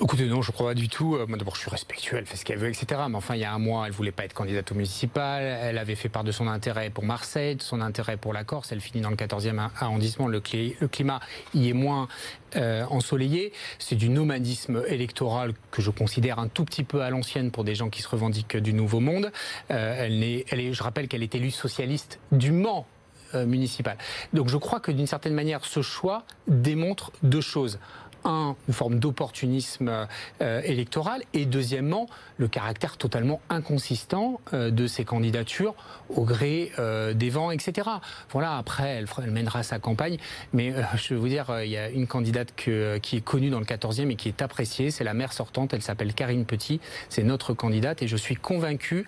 [0.00, 1.16] Écoutez, non, je ne crois pas du tout.
[1.16, 3.00] Euh, d'abord, je suis respectueux, elle fait ce qu'elle veut, etc.
[3.08, 5.42] Mais enfin, il y a un mois, elle voulait pas être candidate au municipal.
[5.42, 8.70] Elle avait fait part de son intérêt pour Marseille, de son intérêt pour la Corse.
[8.70, 10.28] Elle finit dans le 14e arrondissement.
[10.28, 11.20] Le, climat
[11.54, 12.06] y est moins
[12.54, 13.52] euh, ensoleillé.
[13.80, 17.74] C'est du nomadisme électoral que je considère un tout petit peu à l'ancienne pour des
[17.74, 19.32] gens qui se revendiquent du nouveau monde.
[19.72, 22.86] Euh, je rappelle qu'elle est élue socialiste du Mans
[23.34, 23.96] municipale.
[24.32, 27.78] Donc je crois que d'une certaine manière, ce choix démontre deux choses
[28.26, 30.06] un, une forme d'opportunisme
[30.42, 32.06] euh, électoral, et deuxièmement,
[32.38, 35.74] le caractère totalement inconsistant euh, de ces candidatures
[36.10, 37.88] au gré euh, des vents, etc.
[38.30, 40.18] Voilà, après, elle, mènera sa campagne,
[40.52, 43.64] mais je veux vous dire, il y a une candidate qui est connue dans le
[43.64, 47.54] 14e et qui est appréciée, c'est la maire sortante, elle s'appelle Karine Petit, c'est notre
[47.54, 49.06] candidate, et je suis convaincu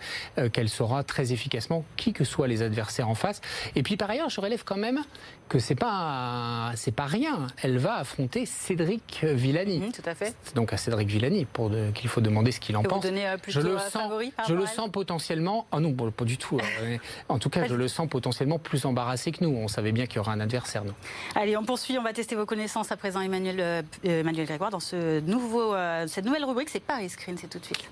[0.53, 3.41] qu'elle saura très efficacement, qui que soient les adversaires en face.
[3.75, 5.03] Et puis par ailleurs, je relève quand même
[5.49, 7.47] que c'est pas c'est pas rien.
[7.63, 9.81] Elle va affronter Cédric Villani.
[9.81, 10.35] Mmh, tout à fait.
[10.43, 13.05] C'est donc à Cédric Villani pour qu'il faut demander ce qu'il en pense.
[13.05, 14.13] Euh, je le sens,
[14.49, 15.67] je le sens potentiellement.
[15.73, 16.59] Ah non, pas du tout.
[16.83, 16.97] Euh,
[17.29, 19.51] en tout cas, je le sens potentiellement plus embarrassé que nous.
[19.51, 20.85] On savait bien qu'il y aura un adversaire.
[20.85, 20.95] Nous.
[21.35, 21.99] Allez, on poursuit.
[21.99, 25.75] On va tester vos connaissances à présent, Emmanuel, euh, Emmanuel Grégoire, dans ce nouveau,
[26.07, 26.69] cette nouvelle rubrique.
[26.71, 27.37] C'est Paris Screen.
[27.39, 27.89] C'est tout de suite.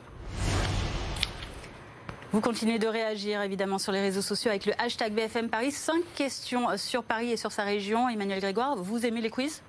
[2.32, 5.70] Vous continuez de réagir évidemment sur les réseaux sociaux avec le hashtag BFM Paris.
[5.70, 8.08] Cinq questions sur Paris et sur sa région.
[8.08, 9.62] Emmanuel Grégoire, vous aimez les quiz?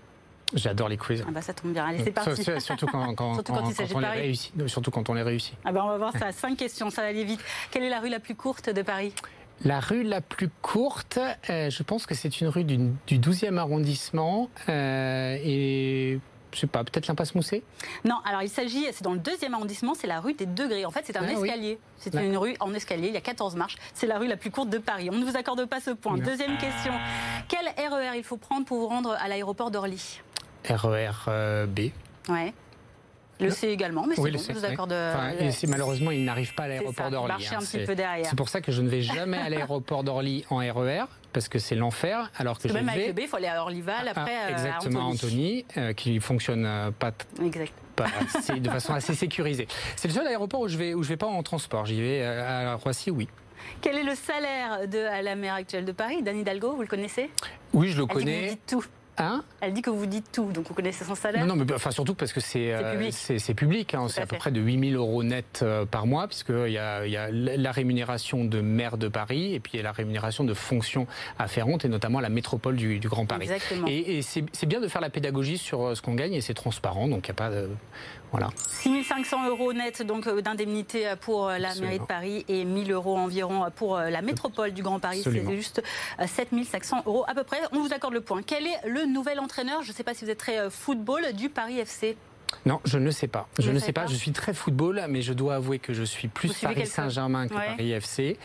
[0.54, 1.24] J'adore les quiz.
[1.28, 2.44] Ah bah ça tombe bien, allez c'est parti.
[2.60, 4.68] Surtout quand, on les réussit.
[4.68, 5.54] Surtout quand on les réussit.
[5.66, 6.32] Ah bah on va voir ça.
[6.32, 7.42] Cinq questions, ça va aller vite.
[7.70, 9.14] Quelle est la rue la plus courte de Paris?
[9.66, 12.78] La rue la plus courte, euh, je pense que c'est une rue du,
[13.10, 16.20] 12e arrondissement euh, et
[16.54, 17.64] je sais pas, peut-être l'impasse Mousset
[18.06, 20.86] Non, alors il s'agit, c'est dans le deuxième arrondissement, c'est la rue des Degrés.
[20.86, 21.80] En fait, c'est un ah escalier.
[21.98, 23.76] C'est une rue en escalier, il y a 14 marches.
[23.94, 25.10] C'est la rue la plus courte de Paris.
[25.12, 26.18] On ne vous accorde pas ce point.
[26.18, 26.94] Deuxième question.
[27.48, 30.22] Quel RER e il faut prendre pour vous rendre à l'aéroport d'Orly
[30.70, 31.92] RER euh, B.
[32.30, 32.54] Ouais.
[33.40, 34.92] Le C également, mais c'est bon, je vous accorde.
[34.92, 37.34] et malheureusement, il n'arrive pas à l'aéroport d'Orly.
[37.34, 38.26] Hein, un petit peu derrière.
[38.26, 41.60] C'est pour ça que je ne vais jamais à l'aéroport d'Orly en RER, parce que
[41.60, 42.32] c'est l'enfer.
[42.38, 42.92] Alors que, je même vais...
[42.92, 46.20] avec le B, il faut aller à Orlyval, après euh, exactement, à Antony, euh, qui
[46.20, 47.12] fonctionne euh, pas.
[47.44, 47.74] Exact.
[48.60, 49.68] de façon assez sécurisée.
[49.96, 51.86] C'est le seul aéroport où je vais où je vais pas en transport.
[51.86, 53.28] J'y vais à Roissy, oui.
[53.82, 57.30] Quel est le salaire de la maire actuelle de Paris, Dani Hidalgo Vous le connaissez?
[57.74, 58.50] Oui, je le connais.
[58.50, 58.86] Dit tout.
[59.20, 61.92] Hein Elle dit que vous dites tout, donc vous connaissez son salaire Non, mais enfin,
[61.92, 62.74] surtout parce que c'est
[63.12, 63.94] c'est public.
[63.96, 64.24] Euh, c'est hein.
[64.24, 67.30] à, peu près de 8000 euros net euh, par mois, puisqu'il y a, y a
[67.32, 71.08] la rémunération de maire de Paris et puis il y a la rémunération de fonctions
[71.40, 73.44] afférentes, et notamment la métropole du, Grand Paris.
[73.44, 73.88] Exactement.
[73.88, 76.54] Et, et c'est bien de faire la pédagogie sur euh, ce qu'on gagne, et c'est
[76.54, 77.70] transparent, donc il n'y a pas de...
[78.32, 78.50] Voilà.
[78.70, 83.70] 6500 euros net donc euh, d'indemnité pour la mairie de Paris et 1000 euros environ
[83.76, 85.22] pour la métropole du Grand Paris.
[85.24, 85.82] C'est juste
[86.26, 87.60] 7500 euros à peu près.
[87.72, 88.42] On vous accorde le point.
[88.42, 89.84] Quel est le nouvel entraîneur?
[89.84, 92.18] Je ne sais pas si vous êtes très football du Paris FC.
[92.66, 93.48] Non, je ne sais pas.
[93.60, 94.08] Je ne sais pas.
[94.08, 97.54] Je suis très football, mais je dois avouer que je suis plus Paris Saint-Germain que
[97.54, 98.38] Paris FC.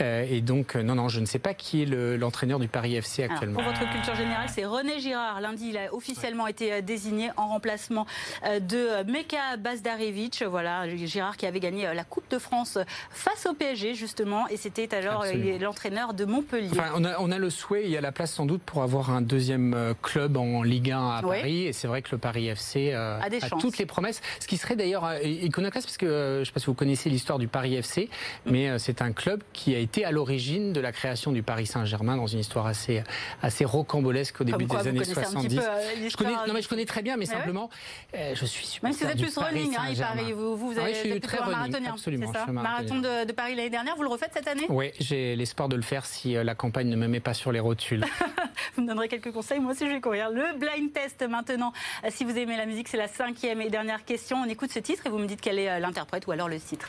[0.00, 2.96] Euh, et donc, euh, non, non, je ne sais pas qui est l'entraîneur du Paris
[2.96, 3.60] FC actuellement.
[3.60, 5.40] pour votre culture générale, c'est René Girard.
[5.40, 8.06] Lundi, il a officiellement été euh, désigné en remplacement
[8.44, 10.44] de Meka Bazdarevic.
[10.48, 12.78] Voilà, Girard qui avait gagné la Coupe de France
[13.10, 14.48] face au PSG, justement.
[14.48, 15.24] Et c'était alors
[15.60, 16.70] l'entraîneur de Montpellier.
[16.94, 19.94] on, a, le souhait, il y a la place sans doute pour avoir un deuxième
[20.02, 21.66] club en Ligue 1 à Paris.
[21.66, 24.20] Et c'est vrai que le Paris FC a des toutes les promesses.
[24.40, 26.74] Ce qui serait d'ailleurs euh, iconoclaste, parce que euh, je ne sais pas si vous
[26.74, 28.08] connaissez l'histoire du Paris FC,
[28.46, 31.66] mais euh, c'est un club qui a été à l'origine de la création du Paris
[31.66, 33.02] Saint-Germain dans une histoire assez,
[33.42, 35.60] assez rocambolesque au début des années 70.
[36.08, 37.70] je connais, non, mais je connais très bien, mais simplement,
[38.14, 38.88] je suis super.
[38.88, 41.92] Même si vous êtes plus running, hein, Paris, vous, vous, vous, ah êtes très marathonien.
[41.92, 42.32] Absolument.
[42.32, 45.68] Ça Marathon de, de Paris l'année dernière, vous le refaites cette année Oui, j'ai l'espoir
[45.68, 48.04] de le faire si la campagne ne me met pas sur les rotules.
[48.76, 50.30] vous me donnerez quelques conseils, moi aussi je vais courir.
[50.30, 51.72] Le blind test maintenant.
[52.10, 54.38] Si vous aimez la musique, c'est la cinquième et dernière question.
[54.38, 56.58] On écoute ce titre et vous me dites quel est euh, l'interprète ou alors le
[56.58, 56.88] titre.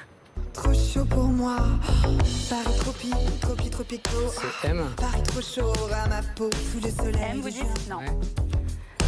[0.54, 1.58] Trop chaud pour moi,
[2.50, 4.10] Paris tropi, tropi, tropico.
[4.62, 4.86] C'est M.
[4.98, 7.22] Paris trop chaud à ma peau, sous le soleil.
[7.32, 8.00] M, vous dites Non.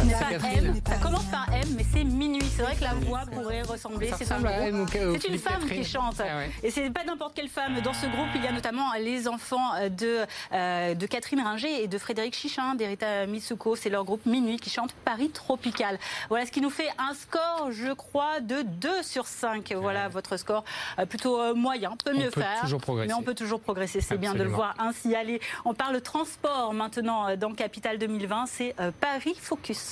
[0.02, 2.42] M, ça commence par M, mais c'est minuit.
[2.56, 4.10] C'est vrai que la voix pourrait ressembler.
[4.18, 6.20] C'est C'est une femme qui chante.
[6.20, 7.80] Ah Et c'est pas n'importe quelle femme.
[7.82, 11.88] Dans ce groupe, il y a notamment les enfants de, euh, de Catherine Ringer et
[11.88, 13.76] de Frédéric Chichin, d'Erita Mitsuko.
[13.76, 15.98] C'est leur groupe Minuit qui chante Paris Tropical.
[16.28, 19.72] Voilà ce qui nous fait un score, je crois, de 2 sur 5.
[19.74, 20.64] Voilà votre score
[20.98, 21.94] euh, plutôt euh, moyen.
[22.04, 22.64] Peut mieux faire.
[23.06, 24.00] Mais on peut toujours progresser.
[24.00, 25.40] C'est bien de le voir ainsi aller.
[25.64, 28.46] On parle transport maintenant dans Capital 2020.
[28.46, 29.91] C'est Paris Focus.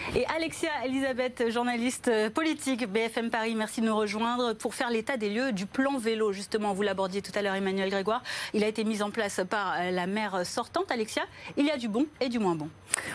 [0.15, 5.29] Et Alexia Elisabeth, journaliste politique BFM Paris, merci de nous rejoindre pour faire l'état des
[5.29, 6.33] lieux du plan vélo.
[6.33, 8.21] Justement, vous l'abordiez tout à l'heure, Emmanuel Grégoire.
[8.53, 11.23] Il a été mis en place par la maire sortante, Alexia.
[11.55, 12.69] Il y a du bon et du moins bon.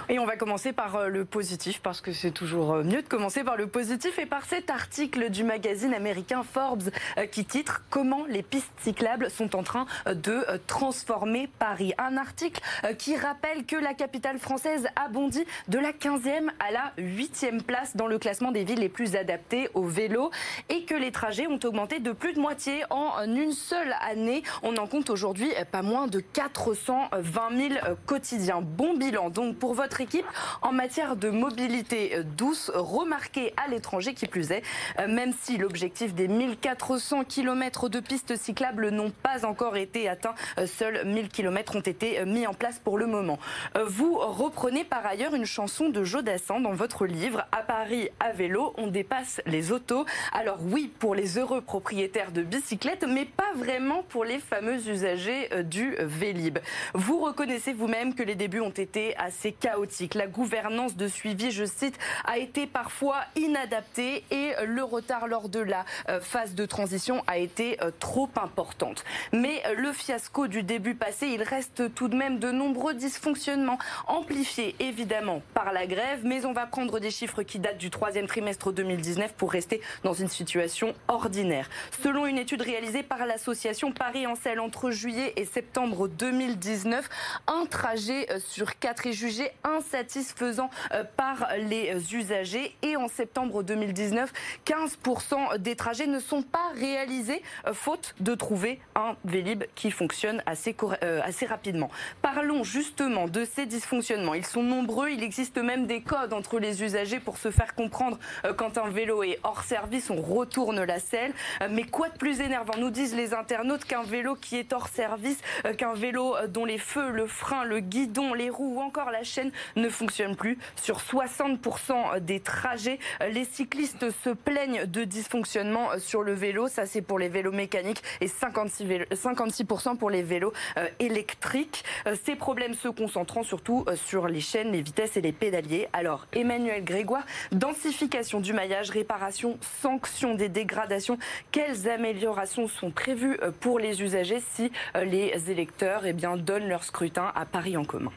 [0.08, 3.08] Et on va commencer par euh, le positif, parce que c'est toujours euh, mieux de
[3.08, 7.82] commencer par le positif et par cet article du magazine américain Forbes euh, qui titre
[7.90, 11.92] Comment les pistes cyclables sont en train de transformer Paris.
[11.98, 12.60] Un article
[12.98, 17.96] qui rappelle que la capitale française a bondi de la 15e à la 8e place
[17.96, 20.30] dans le classement des villes les plus adaptées au vélo
[20.68, 24.42] et que les trajets ont augmenté de plus de moitié en une seule année.
[24.62, 27.74] On en compte aujourd'hui pas moins de 420 000
[28.06, 28.60] quotidiens.
[28.62, 30.26] Bon bilan donc pour votre équipe
[30.62, 34.62] en matière de mobilité douce remarquée à l'étranger qui plus est,
[35.06, 40.34] même si l'objectif des 1400 km de pistes cyclables n'ont pas encore été atteints,
[40.66, 43.38] seuls 1000 km ont été mis en place pour le moment.
[43.86, 48.74] Vous reprenez par ailleurs une chanson de Jodassin dans votre livre À Paris à vélo,
[48.76, 50.04] on dépasse les autos.
[50.32, 55.48] Alors oui, pour les heureux propriétaires de bicyclettes, mais pas vraiment pour les fameux usagers
[55.52, 56.58] euh, du Vélib.
[56.92, 60.14] Vous reconnaissez vous-même que les débuts ont été assez chaotiques.
[60.14, 65.60] La gouvernance de suivi, je cite, a été parfois inadaptée et le retard lors de
[65.60, 69.04] la euh, phase de transition a été euh, trop importante.
[69.32, 74.74] Mais le fiasco du début passé, il reste tout de même de nombreux dysfonctionnements, amplifiés
[74.80, 78.72] évidemment par la grève, mais on va prendre des chiffres qui datent du troisième trimestre
[78.72, 81.68] 2019 pour rester dans une situation ordinaire.
[82.02, 87.10] Selon une étude réalisée par l'association Paris en selle entre juillet et septembre 2019,
[87.46, 93.62] un trajet euh, sur quatre est jugé insatisfaisant euh, par les usagers et en septembre
[93.62, 94.32] 2019,
[94.64, 100.42] 15% des trajets ne sont pas réalisés euh, faute de trouver un Vélib qui fonctionne
[100.46, 100.74] assez,
[101.22, 101.90] assez rapidement.
[102.22, 104.32] Parlons justement de ces dysfonctionnements.
[104.32, 108.20] Ils sont nombreux, il existe même des codes entre les usagers pour se faire comprendre
[108.44, 111.32] euh, quand un vélo est hors service, on retourne la selle.
[111.60, 114.86] Euh, mais quoi de plus énervant, nous disent les internautes, qu'un vélo qui est hors
[114.86, 119.10] service, euh, qu'un vélo dont les feux, le frein, le guidon, les roues ou encore
[119.10, 120.56] la chaîne ne fonctionnent plus.
[120.80, 123.00] Sur 60% des trajets,
[123.32, 126.68] les cyclistes se plaignent de dysfonctionnement sur le vélo.
[126.68, 130.52] Ça, c'est pour les vélos mécaniques et 56%, pour les vélos
[131.00, 131.82] électriques.
[132.24, 135.88] Ces problèmes se concentrant surtout sur les chaînes, les vitesses et les pédaliers.
[135.92, 137.24] Alors, Emmanuel Grégoire.
[137.52, 141.18] Densification du maillage, réparation, sanction des dégradations.
[141.50, 146.68] Quelles améliorations sont prévues euh, pour les usagers si euh, les électeurs eh bien, donnent
[146.68, 148.12] leur scrutin à Paris en commun?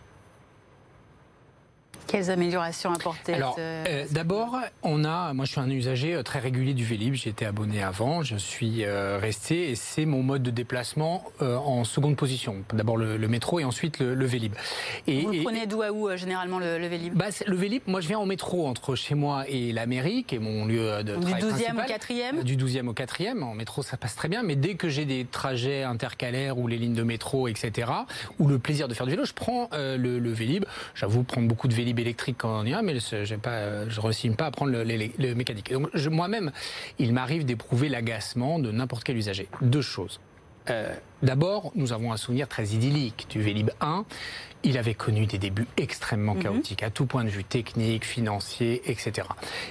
[2.07, 6.39] Quelles améliorations apportées Alors, euh, d'abord, on a, moi je suis un usager euh, très
[6.39, 10.51] régulier du Vélib, j'étais abonné avant, je suis euh, resté et c'est mon mode de
[10.51, 12.57] déplacement en seconde position.
[12.73, 14.53] D'abord le, métro et ensuite le, Vélib.
[15.07, 17.13] Et, Vous prenez d'où à où généralement le, Vélib?
[17.13, 20.65] Bah, Le Vélib, moi je viens en métro entre chez moi et l'Amérique et mon
[20.65, 24.15] lieu de travail Du 12e au 4e Du 12e au 4e, en métro ça passe
[24.15, 27.91] très bien, mais dès que j'ai des trajets intercalaires ou les lignes de métro, etc.,
[28.39, 30.65] ou le plaisir de faire du vélo, je prends le, Vélib.
[30.95, 34.45] J'avoue prendre beaucoup de Vélib électrique quand on y va, mais je ne réussis pas
[34.45, 35.71] à prendre le, mécanique.
[35.71, 36.51] Donc moi-même,
[36.97, 39.47] il m'arrive d'éprouver l'agacement de n'importe quel usager.
[39.61, 40.19] Deux choses.
[40.69, 44.05] Euh, d'abord, nous avons un souvenir très idyllique du Vélib 1.
[44.63, 46.43] Il avait connu des débuts extrêmement mhm.
[46.43, 49.27] chaotiques, à tout point de vue technique, financier, etc.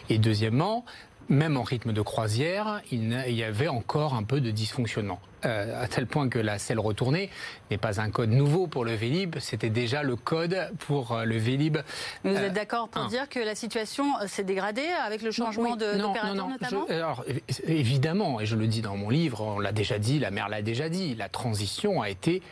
[0.09, 0.85] Et deuxièmement,
[1.29, 5.21] même en rythme de croisière, il y avait encore un peu de dysfonctionnement.
[5.45, 7.31] Euh, à tel point que la selle retournée
[7.71, 11.37] n'est pas un code nouveau pour le Vélib, c'était déjà le code pour euh, le
[11.37, 11.79] Vélib.
[12.25, 16.49] vous êtes euh, d'accord pour dire que la situation s'est dégradée avec le changement d'opérateur
[16.49, 17.25] notamment alors,
[17.69, 20.63] Évidemment, et je le dis dans mon livre, on l'a déjà dit, la mère l'a
[20.63, 22.43] déjà dit, la transition a été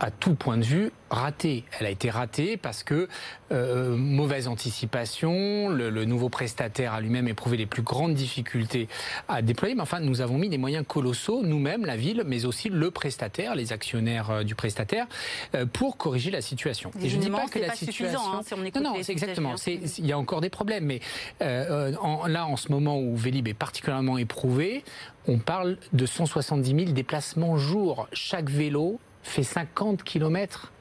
[0.00, 1.64] à tout point de vue ratée.
[1.78, 3.08] Elle a été ratée parce que
[3.50, 8.88] euh, mauvaise anticipation, le, nouveau prestataire a lui-même éprouvé les plus grandes difficultés
[9.28, 9.74] à déployer.
[9.74, 13.54] Mais enfin, nous avons mis des moyens colossaux, nous-mêmes, la ville, mais aussi le prestataire,
[13.54, 15.06] les actionnaires euh, du prestataire,
[15.54, 16.90] euh, pour corriger la situation.
[17.00, 18.20] Et je ne dis pas que la situation.
[18.20, 19.54] Hein, si on non, non, c'est exactement.
[19.66, 21.00] Il y a encore des problèmes, mais
[21.40, 24.84] là, en ce moment où Vélib est particulièrement éprouvé,
[25.26, 28.08] on parle de 170 000 déplacements jour.
[28.12, 28.98] Chaque vélo
[29.28, 30.72] fait 50 km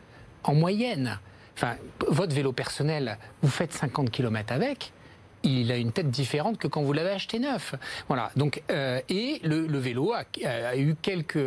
[0.43, 1.19] en moyenne.
[1.55, 1.75] Enfin,
[2.07, 4.93] votre vélo personnel, vous faites 50 km avec,
[5.47, 7.75] il a une tête différente que quand vous l'avez acheté neuf.
[8.07, 8.31] Voilà.
[8.35, 11.37] Donc, euh, et le, vélo a, eu quelques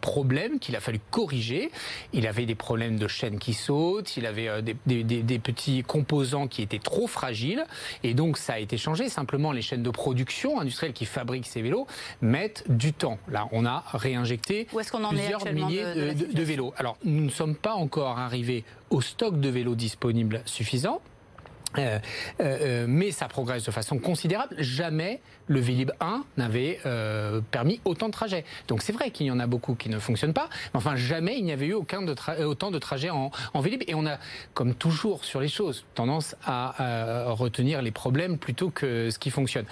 [0.00, 1.70] problèmes qu'il a fallu corriger.
[2.12, 6.62] Il avait des problèmes de chaîne qui sautent, il avait euh, des, petits composants qui
[6.62, 7.64] étaient trop fragiles,
[8.04, 9.08] et donc ça a été changé.
[9.08, 11.86] Simplement, les chaînes de production industrielles qui fabriquent ces vélos
[12.20, 13.18] mettent du temps.
[13.28, 16.72] Là, on a réinjecté plusieurs milliers de vélos.
[16.76, 21.00] Alors, nous ne sommes pas encore arrivés au stock de vélos disponibles suffisant.
[21.78, 21.98] Euh,
[22.40, 24.54] euh, euh, mais ça progresse de façon considérable.
[24.58, 26.80] Jamais le Vélib 1 n'avait
[27.50, 28.44] permis autant de trajets.
[28.68, 31.36] Donc c'est vrai qu'il y en a beaucoup qui ne fonctionnent pas, mais enfin jamais
[31.36, 33.82] il n'y avait eu aucun de autant de trajets en, en, Vélib.
[33.86, 34.18] Et on a,
[34.54, 39.66] comme toujours sur les choses, tendance à, retenir les problèmes plutôt que ce qui fonctionne.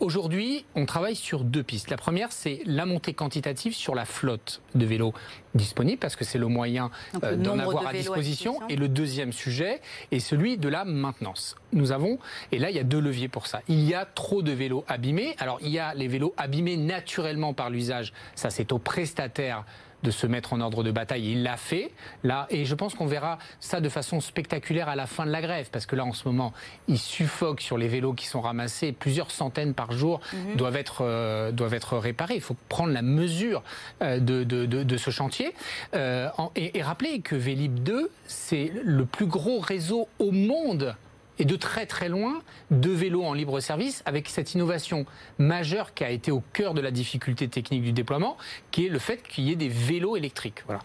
[0.00, 1.90] Aujourd'hui, on travaille sur deux pistes.
[1.90, 5.14] La première, c'est la montée quantitative sur la flotte de vélos
[5.54, 6.90] disponibles, parce que c'est le moyen
[7.38, 8.60] d'en avoir à disposition.
[8.68, 12.18] Et le deuxième sujet est celui de la maintenance nous avons,
[12.52, 13.60] et là il y a deux leviers pour ça.
[13.68, 15.34] Il y a trop de vélos abîmés.
[15.38, 18.12] Alors il y a les vélos abîmés naturellement par l'usage.
[18.34, 19.64] Ça c'est au prestataire
[20.04, 21.32] de se mettre en ordre de bataille.
[21.32, 21.90] Il l'a fait,
[22.22, 25.40] là, et je pense qu'on verra ça de façon spectaculaire à la fin de la
[25.40, 26.52] grève, parce que là, en ce moment,
[26.86, 28.92] il suffoque sur les vélos qui sont ramassés.
[28.92, 30.56] Plusieurs centaines par jour mhm.
[30.56, 32.34] doivent, être, euh, doivent être réparés.
[32.36, 33.62] Il faut prendre la mesure
[34.02, 35.54] euh, de, de, de, ce chantier.
[35.94, 40.94] Euh, et, et rappeler que Vélib 2, c'est le plus gros réseau au monde
[41.38, 45.06] et de très très loin de vélos en libre service avec cette innovation
[45.38, 48.36] majeure qui a été au cœur de la difficulté technique du déploiement,
[48.70, 50.62] qui est le fait qu'il y ait des vélos électriques.
[50.66, 50.80] Voilà.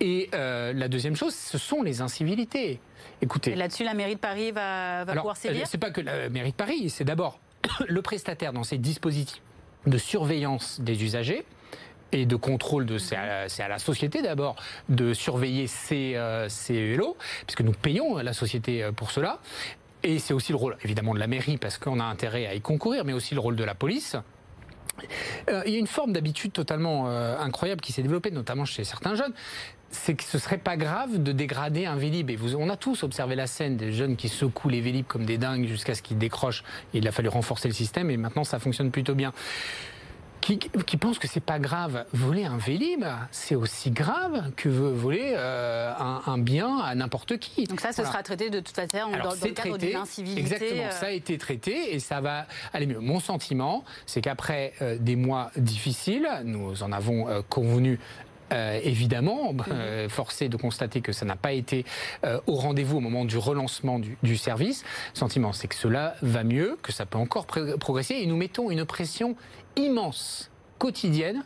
[0.00, 2.80] Et euh, la deuxième chose, ce sont les incivilités.
[3.22, 3.54] Écoutez.
[3.54, 6.56] là-dessus, la mairie de Paris va, va pouvoir sévir C'est pas que la mairie de
[6.56, 7.40] Paris, c'est d'abord
[7.88, 9.42] le prestataire dans ses dispositifs
[9.86, 11.44] de surveillance des usagers
[12.12, 14.56] et de contrôle de c'est à, la société d'abord
[14.88, 19.40] de surveiller ces, euh, ces vélos puisque nous payons la société euh, pour cela
[20.04, 22.60] et c'est aussi le rôle, évidemment, de la mairie, parce qu'on a intérêt à y
[22.60, 24.16] concourir, mais aussi le rôle de la police.
[25.50, 28.84] Euh, il y a une forme d'habitude totalement euh, incroyable qui s'est développée, notamment chez
[28.84, 29.32] certains jeunes.
[29.90, 32.30] C'est que ce serait pas grave de dégrader un Vélib.
[32.30, 35.24] Et vous, on a tous observé la scène des jeunes qui secouent les Vélib comme
[35.24, 36.64] des dingues jusqu'à ce qu'ils décrochent.
[36.92, 39.32] il a fallu renforcer le système et maintenant ça fonctionne plutôt bien
[40.44, 42.04] qui, qui pensent que c'est pas grave.
[42.12, 47.64] Voler un Vélib, c'est aussi grave que voler euh, un, bien à n'importe qui.
[47.64, 50.40] Donc ça, ce sera traité de toute façon dans, le cadre d'une incivilité.
[50.40, 52.98] Exactement, ça a été traité et ça va aller mieux.
[53.00, 57.98] Mon sentiment, c'est qu'après euh, des mois difficiles, nous en avons euh, convenu
[58.84, 60.08] évidemment, mhm.
[60.08, 61.84] forcé de constater que ça n'a pas été
[62.46, 64.84] au rendez-vous au moment du relancement du, du service.
[65.12, 68.84] Sentiment, c'est que cela va mieux, que ça peut encore progresser, et nous mettons une
[68.84, 69.34] pression
[69.76, 71.44] immense, quotidienne,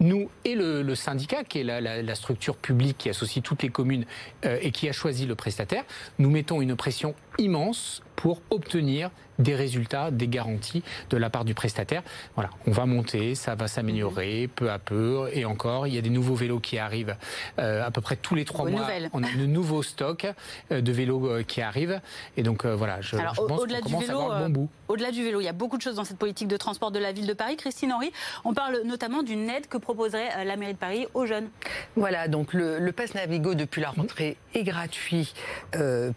[0.00, 4.04] nous et le, syndicat, qui est la, structure publique qui associe toutes les communes
[4.44, 5.84] euh, et qui a choisi le prestataire,
[6.18, 11.54] nous mettons une pression immense pour obtenir des résultats, des garanties de la part du
[11.54, 12.02] prestataire.
[12.34, 14.48] Voilà, on va monter, ça va s'améliorer mhm.
[14.48, 15.86] peu à peu et encore.
[15.86, 17.16] Il y a des nouveaux vélos qui arrivent
[17.58, 18.88] euh, à peu près tous les trois mois.
[19.12, 20.26] On a de nouveaux stocks
[20.72, 22.00] euh, de vélos euh, qui arrivent
[22.36, 24.68] et donc voilà, je, Alors, pense qu'on commence à avoir le bon bout.
[24.88, 26.98] Au-delà du vélo, il y a beaucoup de choses dans cette politique de transport de
[26.98, 27.56] la ville de Paris.
[27.56, 28.10] Christine Henry,
[28.44, 31.48] on parle notamment d'une aide que proposerait la mairie de Paris aux jeunes.
[31.94, 35.34] Voilà, donc le, le Pass Navigo depuis la rentrée est gratuit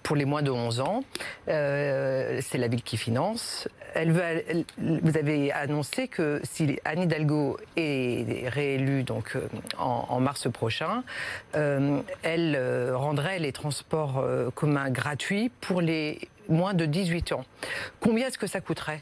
[0.01, 1.03] pour les moins de 11 ans.
[1.47, 9.35] C'est la ville qui finance vous avez annoncé que si Anne Hidalgo est réélue donc
[9.35, 9.47] euh,
[9.77, 11.03] en, mars prochain,
[11.55, 14.23] euh, elle euh, rendrait les transports
[14.55, 17.45] communs gratuits pour les moins de 18 ans.
[17.99, 19.01] Combien est-ce que ça coûterait?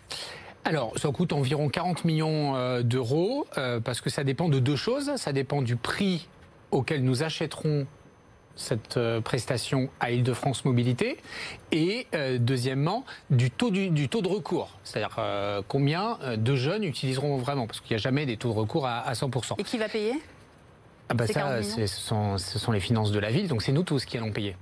[0.65, 3.47] Alors, ça coûte environ 40 millions d'euros,
[3.83, 5.15] parce que ça dépend de deux choses.
[5.15, 6.27] Ça dépend du prix
[6.71, 7.87] auquel nous achèterons
[8.55, 11.17] cette euh, prestation à Île-de-France Mobilité
[11.71, 17.37] et euh, deuxièmement du taux, du, taux de recours, c'est-à-dire euh, combien de jeunes utiliseront
[17.37, 19.55] vraiment, parce qu'il n'y a jamais des taux de recours à, 100%.
[19.57, 20.13] Et qui va payer?
[21.09, 23.83] Ah bah ça, ce sont, ce sont les finances de la ville, donc c'est nous
[23.83, 24.55] tous qui allons payer.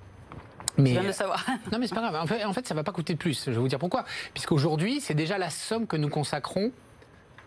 [0.77, 1.43] Mais, je viens de le savoir.
[1.71, 2.15] non, mais c'est pas grave.
[2.15, 3.45] En fait, en fait, ça va pas coûter plus.
[3.45, 4.05] Je vais vous dire pourquoi.
[4.33, 6.71] Puisqu'aujourd'hui, c'est déjà la somme que nous consacrons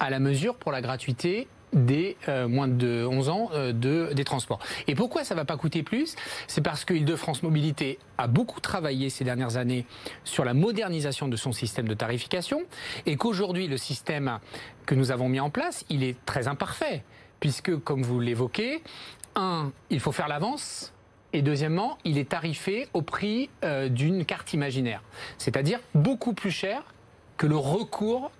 [0.00, 4.24] à la mesure pour la gratuité des euh, moins de 11 ans euh, de, des
[4.24, 4.58] transports.
[4.86, 6.16] Et pourquoi ça va pas coûter plus?
[6.46, 9.86] C'est parce que Île-de-France Mobilité a beaucoup travaillé ces dernières années
[10.24, 12.62] sur la modernisation de son système de tarification
[13.06, 14.38] et qu'aujourd'hui le système
[14.86, 17.04] que nous avons mis en place, il est très imparfait
[17.38, 18.82] puisque comme vous l'évoquez,
[19.36, 20.92] un, il faut faire l'avance
[21.32, 25.02] et deuxièmement, il est tarifé au prix euh, d'une carte imaginaire,
[25.38, 26.82] c'est-à-dire beaucoup plus cher
[27.36, 28.30] que le recours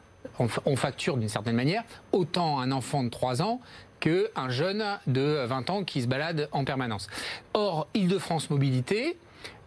[0.41, 3.61] on, facture d'une certaine manière autant un enfant de 3 ans
[4.01, 7.09] qu'un jeune de 20 ans qui se balade en permanence.
[7.53, 9.19] Or, Île-de-France Mobilité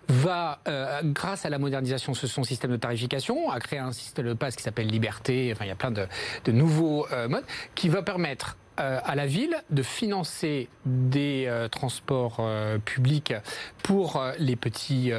[0.09, 4.27] va, euh, grâce à la modernisation de son système de tarification, a créé un système
[4.27, 6.07] de passe qui s'appelle Liberté, enfin il y a plein de,
[6.51, 7.45] nouveaux euh, modes,
[7.75, 12.41] qui va permettre euh, à la ville de financer des transports
[12.85, 13.33] publics
[13.83, 15.11] pour les petits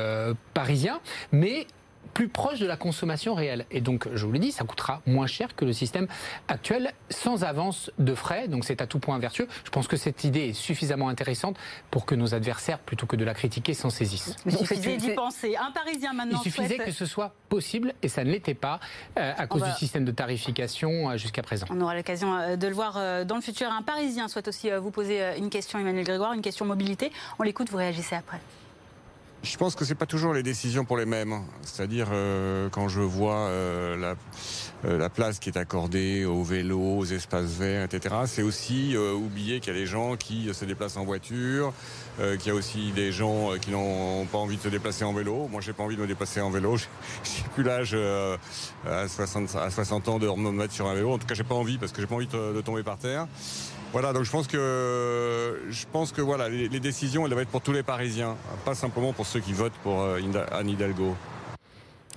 [0.53, 1.01] Parisiens,
[1.33, 1.67] mais
[2.15, 3.67] plus proche de la consommation réelle.
[3.71, 6.07] Et donc, je vous l'ai dit, ça coûtera moins cher que le système
[6.49, 8.49] actuel, sans avance de frais.
[8.49, 9.49] Donc, c'est à tout point vertueux.
[9.65, 11.57] Je pense que cette idée est suffisamment intéressante
[11.91, 14.37] pour que nos adversaires, plutôt que de la critiquer, s'en saisissent.
[14.47, 15.57] il suffisait d'y penser.
[15.57, 16.39] Un Parisien maintenant.
[16.45, 18.79] Il suffisait que ce soit possible, et ça ne l'était pas
[19.19, 21.67] euh, à cause du système de tarification euh, jusqu'à présent.
[21.71, 22.95] On aura l'occasion euh, de le voir
[23.25, 23.71] dans le futur.
[23.71, 27.11] Un Parisien souhaite aussi vous poser une question, Emmanuel Grégoire, une question mobilité.
[27.39, 28.39] On l'écoute, vous réagissez après.
[29.45, 31.43] Je pense que c'est pas toujours les décisions pour les mêmes.
[31.61, 34.15] C'est-à-dire euh, quand je vois euh, la,
[34.87, 38.15] euh, la, place qui est accordée aux vélos, aux espaces verts, etc.
[38.25, 41.75] C'est aussi oublier qu'il y a des gens qui se déplacent en voiture,
[42.19, 45.47] qu'il y a aussi des gens qui n'ont pas envie de se déplacer en vélo.
[45.51, 46.77] Moi, j'ai pas envie de me déplacer en vélo.
[47.25, 47.95] J'ai plus l'âge
[48.87, 51.13] à 60, à 60 ans de me mettre sur un vélo.
[51.13, 53.27] En tout cas, j'ai pas envie parce que j'ai pas envie de tomber par terre.
[53.95, 57.61] Voilà, donc je pense que je pense que voilà, les, décisions elles doivent être pour
[57.61, 60.19] tous les Parisiens, pas simplement pour ceux qui votent pour euh,
[60.51, 61.15] Anne Hidalgo.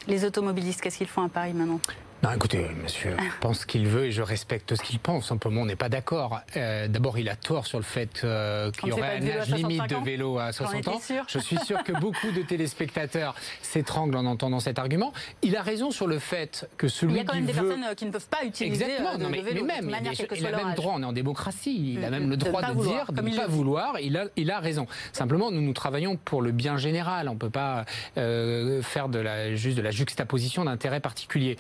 [0.08, 1.80] Les automobilistes, qu'est-ce qu'ils font à Paris maintenant?
[2.24, 5.28] Non, écoutez, monsieur pense ce qu'il veut et je respecte ce qu'il pense.
[5.28, 6.42] Simplement, on n'est pas d'accord.
[6.56, 9.88] Euh, d'abord, il a tort sur le fait euh, qu'il y aurait un âge limite
[9.88, 11.00] de vélo à 60 ans.
[11.28, 15.14] Je suis sûr que beaucoup de téléspectateurs s'étranglent en entendant cet argument.
[15.44, 17.54] Il a raison sur le fait que celui qui Il y a quand même des
[17.54, 19.18] personnes euh, qui ne peuvent pas utiliser Exactement.
[19.18, 19.90] non, mais, vélo, mais même,
[20.32, 22.30] il, a même droit, on est en démocratie, il a mm, même mm.
[22.32, 24.88] le droit de, dire, de ne pas vouloir, il a, il a raison.
[25.14, 27.30] Simplement, nous, nous travaillons pour le bien général.
[27.30, 31.58] On ne peut pas faire de la, juste de la juxtaposition d'intérêts particuliers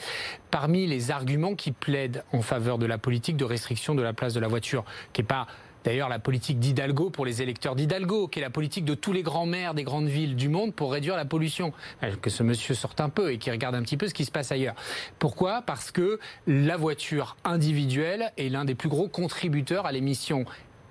[0.51, 4.33] parmi les arguments qui plaident en faveur de la politique de restriction de la place
[4.33, 4.83] de la voiture,
[5.13, 5.47] qui n'est pas
[5.87, 9.23] D'ailleurs, la politique d'Hidalgo pour les électeurs d'Hidalgo, qui est la politique de tous les
[9.23, 11.71] grands maires des grandes villes du monde pour réduire la pollution.
[12.21, 14.31] Que ce monsieur sorte un peu et qui regarde un petit peu ce qui se
[14.31, 14.75] passe ailleurs.
[15.17, 15.61] Pourquoi?
[15.61, 20.43] Parce que la voiture individuelle est l'un des plus gros contributeurs à l'émission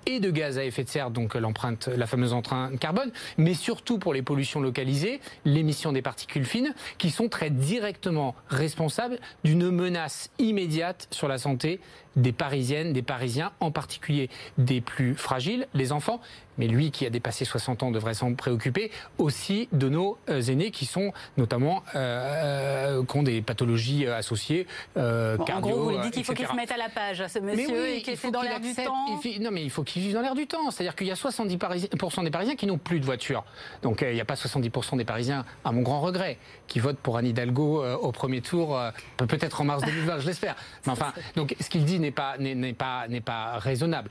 [0.07, 3.99] et de gaz à effet de serre, donc l'empreinte, la fameuse empreinte carbone, mais surtout
[3.99, 10.31] pour les pollutions localisées, l'émission des particules fines, qui sont très directement responsables d'une menace
[10.39, 11.81] immédiate sur la santé
[12.17, 16.19] des Parisiennes, des Parisiens, en particulier des plus fragiles, les enfants,
[16.57, 20.71] mais lui qui a dépassé 60 ans devrait s'en préoccuper, aussi de nos euh, aînés
[20.71, 25.55] qui sont notamment euh, euh, qui ont des pathologies associées, euh, cardio.
[25.55, 27.87] En gros, vous lui dites qu'il faut qu'il se mette à la page, ce monsieur,
[27.87, 29.07] et qu'il dans l'air du temps.
[29.39, 30.69] non, mais il faut qu'il qui vivent dans l'air du temps.
[30.69, 33.45] C'est-à-dire qu'il y a 70% des Parisiens qui n'ont plus de voiture.
[33.83, 36.37] Donc il n'y a pas 70% des Parisiens, à mon grand regret,
[36.67, 38.79] qui votent pour Anne Hidalgo au premier tour,
[39.17, 40.55] peut-être en mars 2020, je l'espère.
[40.85, 44.09] Mais enfin, donc ce qu'il dit n'est pas, n'est pas, pas raisonnable.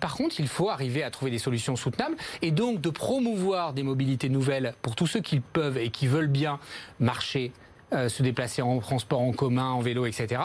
[0.00, 3.82] par contre, il faut arriver à trouver des solutions soutenables et donc de promouvoir des
[3.82, 6.58] mobilités nouvelles pour tous ceux qui peuvent et qui veulent bien
[7.00, 7.52] marcher,
[7.92, 10.40] euh, se déplacer en transport en commun, en vélo, etc.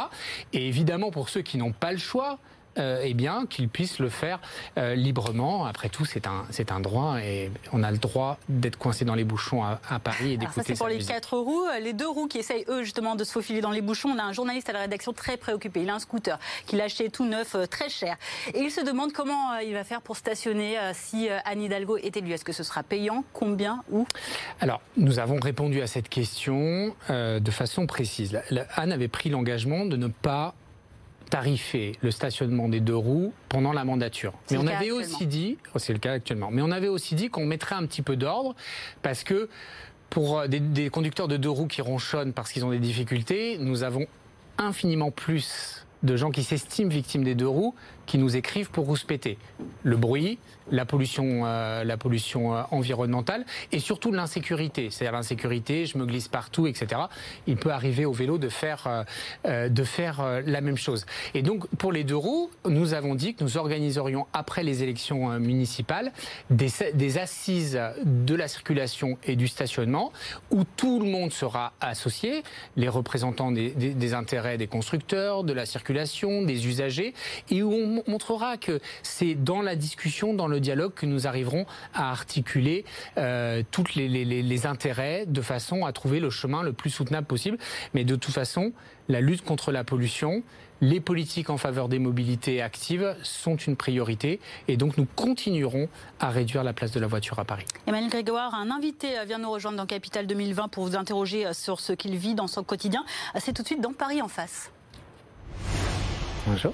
[0.53, 2.39] Et évidemment, pour ceux qui n'ont pas le choix,
[2.77, 4.39] euh, eh bien, qu'ils puissent le faire
[4.77, 5.65] euh, librement.
[5.65, 9.15] Après tout, c'est un, c'est un droit et on a le droit d'être coincé dans
[9.15, 10.67] les bouchons à, Paris et d'écouter ça.
[10.67, 11.65] C'est pour les quatre roues.
[11.81, 14.09] Les deux roues qui essayent, eux, justement, de se faufiler dans les bouchons.
[14.09, 15.81] On a un journaliste à la rédaction très préoccupé.
[15.81, 18.15] Il a un scooter qu'il a acheté tout neuf, euh, très cher.
[18.53, 22.31] Et il se demande comment il va faire pour stationner si Anne Hidalgo est élue.
[22.31, 24.05] Est-ce que ce sera payant Combien Où
[24.61, 28.39] Alors, nous avons répondu à cette question de façon précise.
[28.75, 30.53] Anne avait pris l'engagement de ne pas
[31.29, 34.33] tarifer le stationnement des deux roues pendant la mandature.
[34.51, 37.29] Mais on avait aussi dit, oh, c'est le cas actuellement, mais on avait aussi dit
[37.29, 38.55] qu'on mettrait un petit peu d'ordre
[39.01, 39.49] parce que
[40.09, 43.57] pour euh, des, des, conducteurs de deux roues qui ronchonnent parce qu'ils ont des difficultés,
[43.59, 44.05] nous avons
[44.57, 47.75] infiniment plus de gens qui s'estiment victimes des deux roues
[48.07, 49.37] qui nous écrivent pour rouspéter.
[49.83, 50.39] Le bruit,
[50.71, 54.89] la pollution, euh, la pollution euh, environnementale et surtout l'insécurité.
[54.89, 57.01] C'est-à-dire l'insécurité, je me glisse partout, etc.
[57.45, 59.05] Il peut arriver au vélo de faire,
[59.45, 61.05] euh, de faire la même chose.
[61.33, 65.39] Et donc, pour les deux roues, nous avons dit que nous organiserions, après les élections
[65.39, 66.11] municipales,
[66.49, 70.11] des, assises de la circulation et du stationnement
[70.51, 72.43] où tout le monde sera associé,
[72.75, 77.13] les représentants des, des intérêts des constructeurs, de la circulation, des usagers,
[77.49, 81.65] et où on montrera que c'est dans la discussion, dans le dialogue que nous arriverons
[81.93, 82.85] à articuler
[83.17, 87.57] euh, tous les, les, intérêts de façon à trouver le chemin le plus soutenable possible.
[87.93, 88.73] Mais de toute façon,
[89.07, 90.43] la lutte contre la pollution,
[90.81, 95.89] les politiques en faveur des mobilités actives sont une priorité et donc nous continuerons
[96.19, 97.65] à réduire la place de la voiture à Paris.
[97.87, 101.79] Emmanuel Grégoire, un invité vient nous rejoindre dans Capital 2020 pour vous interroger euh, sur
[101.79, 103.03] ce qu'il vit dans son quotidien.
[103.37, 104.71] C'est tout de suite dans Paris en face.
[106.45, 106.73] Bonjour.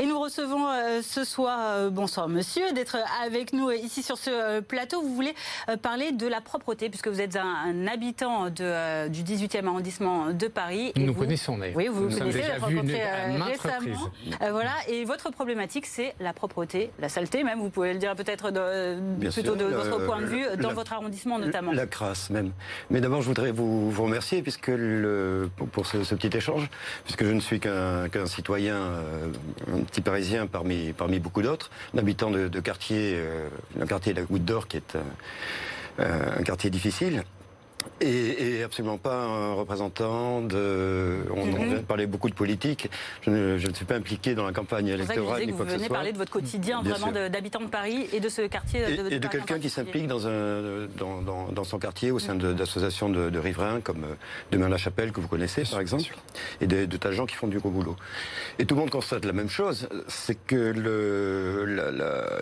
[0.00, 2.96] Et nous recevons euh, ce soir, euh, bonsoir monsieur, d'être
[3.26, 5.02] avec nous ici sur ce euh, plateau.
[5.02, 5.34] Vous voulez
[5.82, 10.92] parler de la propreté, puisque vous êtes un, habitant de, du 18e arrondissement de Paris.
[10.94, 11.76] nous nous connaissons d'ailleurs.
[11.76, 13.02] Oui, vous, nous connaissez, la propreté
[13.40, 14.10] récemment.
[14.52, 18.52] voilà, et votre problématique, c'est la propreté, la saleté même, vous pouvez le dire peut-être
[19.32, 21.72] plutôt de votre point de vue, dans votre arrondissement notamment.
[21.72, 22.52] La crasse même.
[22.90, 26.70] Mais d'abord, je voudrais vous, vous remercier puisque le, pour, ce, petit échange,
[27.02, 28.92] puisque je ne suis qu'un citoyen
[29.90, 33.48] petit Parisien parmi, beaucoup d'autres, un habitant de, quartier, euh,
[33.80, 34.96] un quartier de la Goutte d'Or qui est
[35.98, 37.24] un quartier difficile.
[38.00, 41.18] Et, absolument pas un représentant de.
[41.34, 42.90] On, vient de parler beaucoup de politique.
[43.22, 45.50] Je ne, suis pas impliqué dans la campagne électorale.
[45.50, 48.80] Vous, vous venez parler de votre quotidien, vraiment d'habitants de, Paris et de ce quartier.
[48.88, 52.34] Et de, et de quelqu'un qui s'implique dans, un, dans, dans, son quartier au sein
[52.34, 54.14] d'associations de, riverains comme euh,
[54.50, 56.14] Demain la Chapelle que vous connaissez par exemple,
[56.60, 57.96] et de, tas de gens qui font du gros boulot.
[58.58, 61.64] Et tout le monde constate la même chose, c'est que le,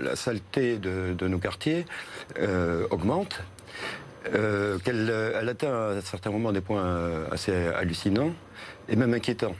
[0.02, 1.86] la, saleté de, nos quartiers
[2.38, 3.40] euh, augmente
[4.34, 8.32] euh, qu'elle euh, elle atteint à certains moments des points euh, assez hallucinants
[8.88, 9.54] et même inquiétants.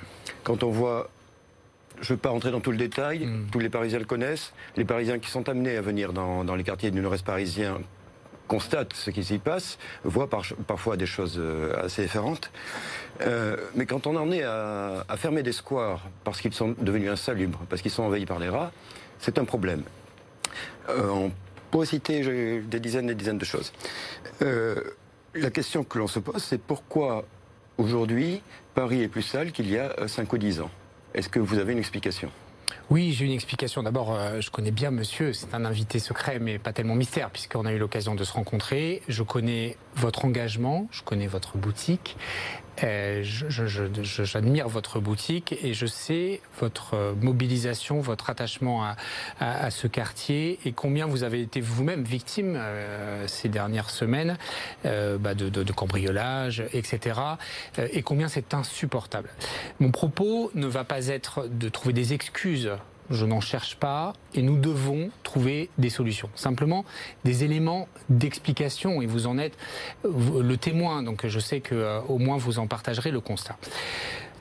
[0.45, 1.11] Quand on voit
[2.01, 3.47] je ne veux pas rentrer dans tout le détail, hmm.
[3.51, 4.53] tous les Parisiens le connaissent.
[4.77, 7.79] Les Parisiens qui sont amenés à venir dans, les quartiers du nord-est parisien
[8.49, 11.41] constatent ce qui s'y passe, voient parfois des choses
[11.83, 12.51] assez différentes.
[13.75, 17.81] mais quand on en est à, fermer des squares parce qu'ils sont devenus insalubres, parce
[17.81, 18.73] qu'ils sont envahis par les rats,
[19.19, 19.83] c'est un problème.
[20.91, 21.31] on
[21.77, 23.71] pourrais citer des dizaines et des dizaines de choses.
[24.41, 24.81] Euh,
[25.35, 27.27] la question que l'on se pose, c'est pourquoi
[27.77, 28.41] aujourd'hui
[28.75, 30.71] Paris est plus sale qu'il y a 5 ou 10 ans?
[31.13, 32.31] Est-ce que vous avez une explication?
[32.89, 33.83] Oui, j'ai une explication.
[33.83, 37.67] D'abord, euh, je connais bien monsieur, c'est un invité secret, mais pas tellement mystère, puisqu'on
[37.67, 39.03] a eu l'occasion de se rencontrer.
[39.07, 42.17] Je connais votre engagement, je connais votre boutique,
[42.83, 48.85] euh, j'admire votre boutique et je sais votre mobilisation, votre attachement
[49.41, 54.37] à, ce quartier et combien vous avez été vous-même victime euh, ces dernières semaines
[54.85, 57.21] bah, de, de, cambriolage, etc.
[57.79, 59.29] et combien c'est insupportable.
[59.81, 62.71] Mon propos ne va pas être de trouver des excuses
[63.11, 66.31] je n'en cherche pas et nous devons trouver des solutions.
[66.35, 66.85] Simplement
[67.25, 69.57] des éléments d'explication et vous en êtes
[70.05, 73.57] le témoin, donc je sais que euh, au moins vous en partagerez le constat.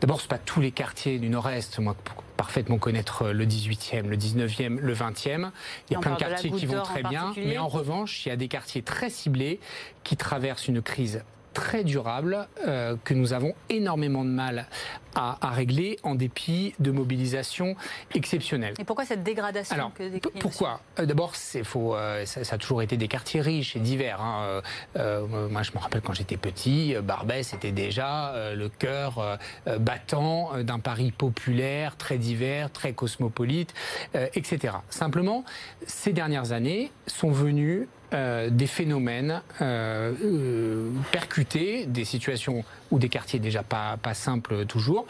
[0.02, 1.80] D'abord, ce pas tous les quartiers du Nord-Est.
[1.80, 5.52] Moi, pour parfaitement connaître le 18e, le 19e, le 20e.
[5.90, 8.32] Il y a plein de quartiers qui vont très bien, mais en revanche, il y
[8.32, 9.60] a des quartiers très ciblés
[10.04, 11.24] qui traversent une crise
[11.56, 14.68] très durable euh, que nous avons énormément de mal
[15.16, 17.78] à, régler en dépit de mobilisation
[18.14, 18.74] exceptionnelle.
[18.78, 20.82] Et pourquoi cette dégradation Alors, que Pourquoi?
[21.00, 21.96] Euh, D'abord, c'est faux.
[21.96, 24.22] Euh, ça, a toujours été des quartiers riches et divers.
[24.22, 24.62] Hein.
[25.50, 29.40] moi, je me rappelle quand j'étais petit, Barbès était déjà le cœur
[29.80, 33.74] battant d'un Paris populaire, très divers, très cosmopolite,
[34.34, 34.76] etc.
[34.90, 35.46] Simplement,
[35.88, 43.10] ces dernières années sont venues euh, des phénomènes euh, euh, percutés, des situations ou des
[43.10, 45.08] quartiers déjà pas, pas simples toujours.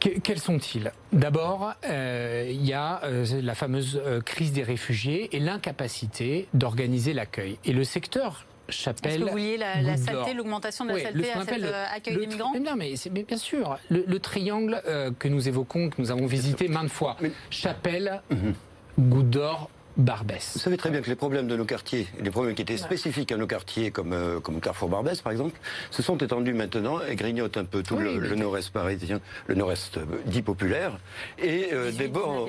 [0.00, 0.92] quels sont-ils?
[1.12, 3.00] D'abord, il y a
[3.42, 7.58] la fameuse crise des réfugiés et l'incapacité d'organiser l'accueil.
[7.64, 9.12] Et le secteur Chapelle.
[9.12, 12.52] Est-ce que vous vouliez la, saleté, l'augmentation de la saleté à cet accueil des migrants
[12.52, 14.82] mais, mais, mais, bien sûr, le, triangle
[15.18, 17.16] que nous évoquons, que nous avons visité maintes fois,
[17.50, 18.54] Chapelle, mhm.
[18.98, 20.52] Goutte d'Or, Barbès.
[20.54, 23.32] Vous savez très bien que les problèmes de nos quartiers, les problèmes qui étaient spécifiques
[23.32, 25.58] à nos quartiers, comme, euh, comme Carrefour Barbès par exemple,
[25.90, 30.04] se sont étendus maintenant et grignotent un peu tout le, nord-est parisien, le nord-est euh,
[30.26, 30.98] dit populaire,
[31.36, 32.48] et euh, débordent.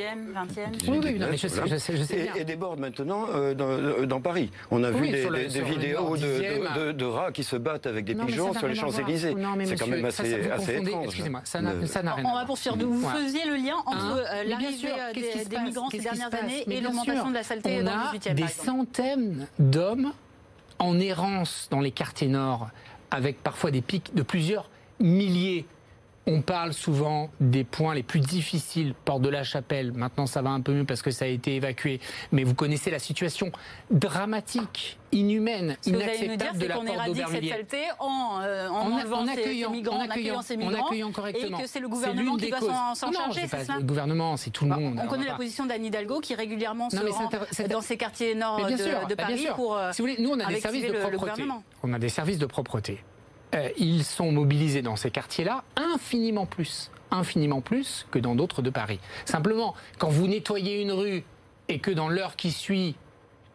[0.87, 2.35] Oui, oui, non, mais je sais, je sais, je sais bien.
[2.35, 4.51] Et, débordent maintenant dans, dans, Paris.
[4.69, 8.53] On a vu des, des, vidéos de, de, rats qui se battent avec des pigeons
[8.53, 9.35] sur les Champs-Élysées.
[9.65, 11.05] C'est quand même assez, assez étrange.
[11.05, 12.77] Excusez-moi, ça n'a rien On va poursuivre.
[12.77, 14.91] Vous faisiez le lien entre hein l'arrivée
[15.49, 20.13] des migrants ces dernières années et l'augmentation de on a des centaines d'hommes
[20.79, 22.69] en errance dans les quartiers nord,
[23.11, 24.69] avec parfois des pics de plusieurs
[24.99, 25.65] milliers
[26.27, 29.91] on parle souvent des points les plus difficiles, Porte de la Chapelle.
[29.93, 31.99] Maintenant, ça va un peu mieux parce que ça a été évacué.
[32.31, 33.51] Mais vous connaissez la situation
[33.89, 37.53] dramatique, inhumaine, inacceptable de la porte d'Aubervilliers.
[37.99, 41.59] En, euh, en, en, accueillant, ces migrants, en, accueillant, ces migrants, en accueillant correctement.
[41.59, 42.59] Et que c'est le gouvernement qui doit
[42.95, 44.99] s'en charger, c'est ça Le gouvernement, c'est tout le bah, monde.
[45.03, 47.29] On, connaît la position d'Anne Hidalgo qui régulièrement se rend
[47.69, 49.75] dans ces quartiers nord de, de, Paris pour.
[49.75, 51.43] Euh, si vous voulez, nous on a des services de propreté.
[51.81, 53.03] On a des services de propreté.
[53.55, 58.69] Euh, ils sont mobilisés dans ces quartiers-là infiniment plus, infiniment plus que dans d'autres de
[58.69, 58.99] Paris.
[59.25, 61.23] Simplement, quand vous nettoyez une rue
[61.67, 62.95] et que dans l'heure qui suit,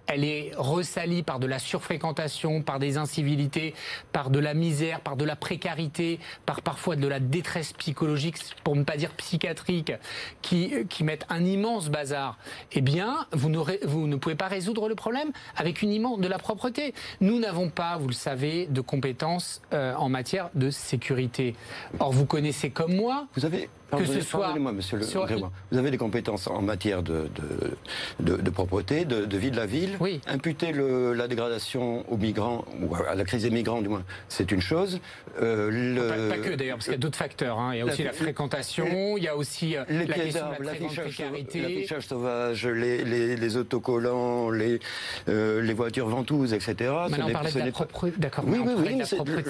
[0.06, 3.74] elle est ressalie par de la surfréquentation, par des incivilités,
[4.12, 8.76] par de la misère, par de la précarité, par parfois de la détresse psychologique, pour
[8.76, 9.92] ne pas dire psychiatrique,
[10.42, 12.38] qui, qui mettent un immense bazar,
[12.72, 13.50] eh bien, vous,
[13.84, 16.94] vous ne pouvez pas résoudre le problème avec uniquement de la propreté.
[17.20, 21.54] Nous n'avons pas, vous le savez, de compétences euh, en matière de sécurité.
[21.98, 23.26] Or, vous connaissez comme moi...
[23.36, 24.58] Vous avez que ce soit.
[24.58, 27.28] moi monsieur le Vous avez des compétences en matière de,
[28.20, 29.96] de, de, propreté, de, vie de la ville.
[30.00, 30.20] Oui.
[30.26, 34.50] Imputer le, la dégradation aux migrants, ou à la crise des migrants du moins, c'est
[34.52, 35.00] une chose.
[35.40, 36.28] Euh, le...
[36.28, 37.58] pas, que d'ailleurs, parce qu'il y a d'autres facteurs.
[37.58, 37.74] Hein.
[37.74, 40.64] Il y a aussi la, fréquentation, il y a aussi euh, les la question de
[40.64, 41.60] la précarité.
[41.60, 44.80] L'affichage sauvage, les, les, les, autocollants, les,
[45.28, 46.92] euh, les voitures ventouses, etc.
[47.08, 48.16] Maintenant, on parlait de la propreté.
[48.18, 48.44] D'accord.
[48.46, 48.98] Oui, oui, oui.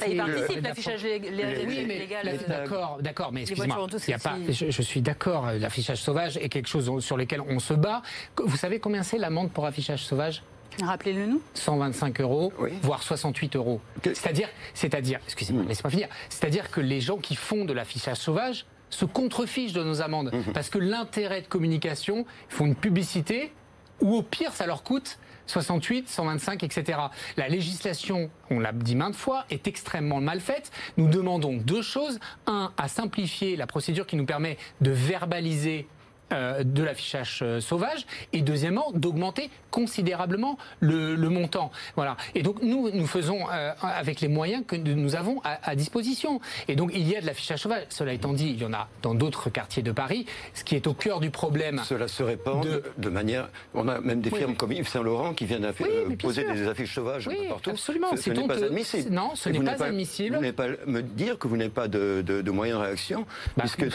[0.08, 2.38] Il participe, l'affichage légal.
[2.48, 3.86] D'accord, d'accord, mais excusez-moi.
[3.92, 4.18] Il n'y a
[4.48, 8.02] je, suis d'accord, l'affichage sauvage est quelque chose sur lequel on se bat.
[8.44, 10.42] Vous savez combien c'est l'amende pour affichage sauvage?
[10.82, 11.40] Rappelez-le nous.
[11.54, 13.80] 125 euros, voire 68 euros.
[14.02, 15.68] C'est-à-dire, c'est-à-dire, excusez-moi, hmm.
[15.68, 16.08] laissez-moi finir.
[16.28, 20.32] C'est-à-dire que les gens qui font de l'affichage sauvage se contrefichent de nos amendes.
[20.32, 20.52] Hmm.
[20.52, 23.52] Parce que l'intérêt de communication, ils font une publicité,
[24.00, 26.98] ou au pire, ça leur coûte 68, 125, etc.
[27.36, 30.70] La législation, on l'a dit maintes fois, est extrêmement mal faite.
[30.96, 32.18] Nous demandons deux choses.
[32.46, 35.86] Un, à simplifier la procédure qui nous permet de verbaliser
[36.32, 41.70] euh, de l'affichage euh, sauvage et deuxièmement d'augmenter considérablement le, montant.
[41.96, 42.16] Voilà.
[42.34, 46.40] Et donc nous nous faisons euh, avec les moyens que nous avons à, disposition.
[46.66, 47.84] Et donc il y a de l'affichage sauvage.
[47.90, 50.24] Cela étant dit, il y en a dans d'autres quartiers de Paris.
[50.54, 51.82] Ce qui est au cœur du problème.
[51.84, 52.66] Cela se répand
[52.96, 53.50] de, manière.
[53.74, 55.70] On a même des firmes comme Yves Saint Laurent qui viennent
[56.18, 57.70] poser des affiches sauvages un peu partout.
[57.70, 58.16] Absolument.
[58.16, 59.10] Ce, n'est pas admissible.
[59.10, 60.36] Non, ce n'est pas, admissible.
[60.36, 63.94] Vous n'allez pas me dire que vous n'avez pas de, moyens de réaction, bah, puisque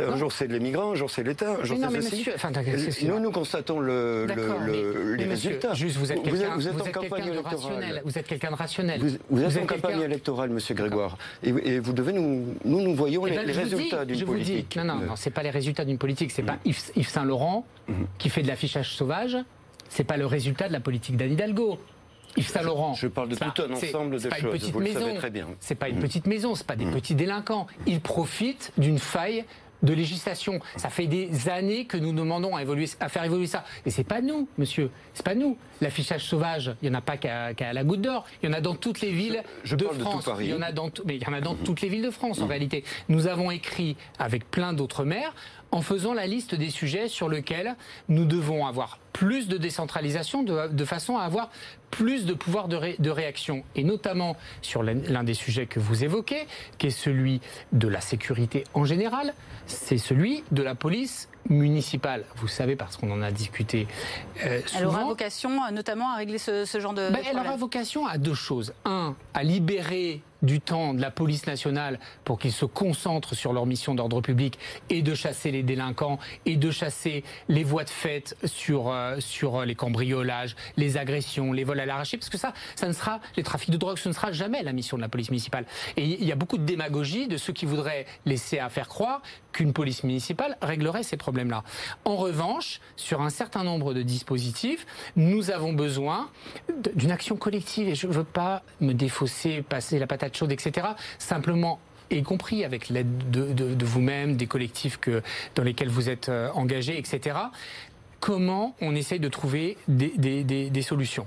[0.00, 2.50] un jour c'est les migrants, un jour c'est l'État non, mais monsieur, enfin,
[3.02, 5.74] nous, nous constatons le, le, les résultats.
[5.74, 8.02] Juste, vous êtes quelqu'un vous êtes, vous êtes en campagne électorale.
[8.04, 9.00] Vous êtes quelqu'un de rationnel.
[9.30, 11.18] Vous, êtes, en campagne électorale, monsieur Grégoire.
[11.42, 14.76] Et, vous devez nous, nous, nous voyons eh les, ben, résultats d'une politique.
[14.76, 16.30] non, non, non, c'est pas les résultats d'une politique.
[16.30, 16.72] C'est pas mm.
[16.96, 17.94] Yves, Saint Laurent mm-hmm.
[18.18, 19.36] qui fait de l'affichage sauvage.
[19.88, 21.78] C'est pas le résultat de la politique d'Anne Hidalgo.
[22.36, 22.94] Yves Saint Laurent.
[22.94, 24.70] Je parle de tout un ensemble de choses.
[24.70, 25.46] Vous le savez très bien.
[25.60, 26.02] C'est pas une mm.
[26.02, 27.66] petite maison, c'est pas des petits délinquants.
[27.86, 29.44] Ils profitent d'une faille
[29.82, 30.60] de législation.
[30.76, 33.64] Ça fait des années que nous demandons à, évoluer, à faire évoluer ça.
[33.86, 34.90] Et c'est pas nous, monsieur.
[35.14, 35.56] C'est pas nous.
[35.80, 38.26] L'affichage sauvage, il n'y en a pas qu'à la Goutte d'Or.
[38.42, 40.28] Il y en a dans toutes les villes de France.
[40.40, 41.62] il y en a dans, mais il y en a dans mhm.
[41.64, 42.50] toutes les villes de France, en mhm.
[42.50, 42.84] réalité.
[43.08, 45.34] Nous avons écrit avec plein d'autres maires
[45.70, 47.76] en faisant la liste des sujets sur lesquels
[48.08, 51.50] nous devons avoir plus de décentralisation de, façon à avoir
[51.90, 56.46] plus de pouvoir de, de réaction, et notamment sur l'un des sujets que vous évoquez,
[56.78, 57.40] qui est celui
[57.72, 59.34] de la sécurité en général,
[59.66, 62.24] c'est celui de la police municipale.
[62.36, 63.86] Vous savez, parce qu'on en a discuté
[64.44, 64.78] euh, souvent.
[64.78, 68.18] Elle aura vocation euh, notamment à régler ce, genre de, ben, Elle aura vocation à
[68.18, 68.72] deux choses.
[68.84, 73.66] Un, à libérer du temps de la police nationale pour qu'ils se concentrent sur leur
[73.66, 74.58] mission d'ordre public
[74.90, 79.64] et de chasser les délinquants et de chasser les voies de fait sur, euh, sur
[79.64, 83.42] les cambriolages, les agressions, les vols à l'arraché, parce que ça, ça ne sera, les
[83.42, 85.64] trafics de drogue, ce ne sera jamais la mission de la police municipale.
[85.96, 89.22] Et il y a beaucoup de démagogie de ceux qui voudraient laisser à faire croire
[89.52, 91.64] qu'une police municipale réglerait ces problèmes-là.
[92.04, 94.86] En revanche, sur un certain nombre de dispositifs,
[95.16, 96.30] nous avons besoin
[96.94, 100.88] d'une action collective et je ne veux pas me défausser, passer la patate etc.
[101.18, 105.22] Simplement y compris avec l'aide de, vous-même, des collectifs que,
[105.54, 107.36] dans lesquels vous êtes euh, engagés, etc.
[108.20, 111.26] Comment on essaye de trouver des, solutions?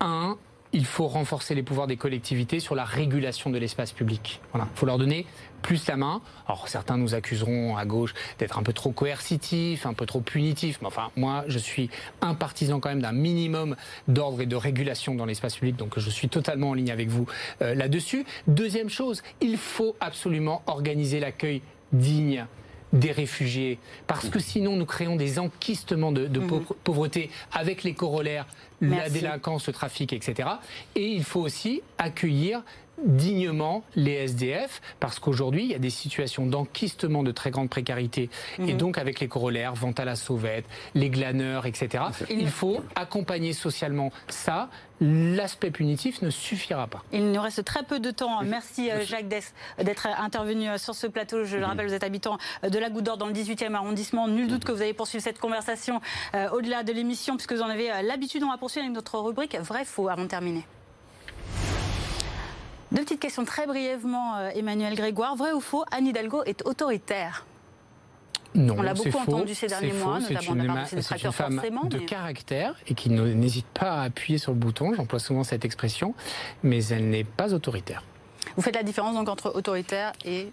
[0.00, 0.36] Un,
[0.72, 4.40] il faut renforcer les pouvoirs des collectivités sur la régulation de l'espace public.
[4.52, 5.26] Voilà, il faut leur donner
[5.62, 6.20] plus la main.
[6.46, 10.78] Alors certains nous accuseront à gauche d'être un peu trop coercitifs, un peu trop punitifs,
[10.80, 11.90] mais enfin moi je suis
[12.20, 16.10] un partisan quand même d'un minimum d'ordre et de régulation dans l'espace public, donc je
[16.10, 17.26] suis totalement en ligne avec vous
[17.62, 18.24] euh, là-dessus.
[18.46, 22.46] Deuxième chose, il faut absolument organiser l'accueil digne
[22.92, 26.64] des réfugiés, parce que sinon nous créons des enquistements de, mhm.
[26.84, 28.46] pauvreté avec les corollaires,
[28.80, 30.48] la délinquance, le trafic, etc.
[30.94, 32.62] Et il faut aussi accueillir
[33.04, 38.30] dignement les SDF, parce qu'aujourd'hui, il y a des situations d'enquistement de très grande précarité,
[38.58, 38.76] et mhm.
[38.76, 42.04] donc avec les corollaires, vente à la sauvette, les glaneurs, etc.
[42.30, 44.68] Il faut accompagner socialement ça.
[45.00, 47.04] L'aspect punitif ne suffira pas.
[47.12, 48.42] Il nous reste très peu de temps.
[48.42, 51.44] Merci euh, Jacques Dess d'être intervenu euh, sur ce plateau.
[51.44, 54.26] Je le rappelle, vous êtes habitant euh, de la Goutte d'Or dans le 18e arrondissement.
[54.26, 56.00] Nul doute que vous allez poursuivre cette conversation
[56.52, 58.42] au-delà de l'émission, puisque vous en avez l'habitude.
[58.42, 60.64] On va poursuivre avec notre rubrique Vrai-Faux avant de terminer.
[62.90, 65.36] Deux petites questions très brièvement, euh, Emmanuel Grégoire.
[65.36, 67.44] Vrai ou faux, Anne Hidalgo est autoritaire?
[68.54, 71.98] Non, On l'a beaucoup entendu ces derniers mois, notamment de la C'est une femme de
[71.98, 74.94] caractère et qui n'hésite pas à appuyer sur le bouton.
[74.94, 76.14] J'emploie souvent cette expression,
[76.62, 78.02] mais elle n'est pas autoritaire.
[78.56, 80.50] Vous faites la différence donc entre autoritaire et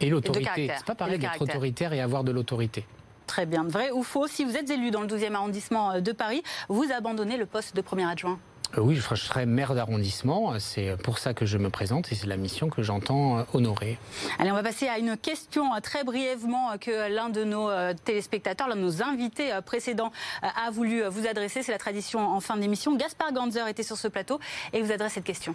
[0.00, 0.70] et l'autorité.
[0.76, 2.84] C'est pas pareil d'être autoritaire et avoir de l'autorité.
[3.26, 3.64] Très bien.
[3.64, 7.38] Vrai ou faux, si vous êtes élu dans le 12e arrondissement de Paris, vous abandonnez
[7.38, 8.32] le poste de premier adjoint?
[8.32, 10.58] euh, oui, je serai maire d'arrondissement.
[10.58, 13.98] C'est pour ça que je me présente et c'est la mission que j'entends euh, honorer.
[14.38, 17.70] Allez, on va passer à une question euh, très brièvement que l'un de nos
[18.04, 20.12] téléspectateurs, l'un de nos invités précédents
[20.42, 21.62] a voulu vous adresser.
[21.62, 22.94] C'est la tradition en fin d'émission.
[22.96, 24.38] Gaspard Ganzer était sur ce plateau
[24.72, 25.54] et vous adresse cette question.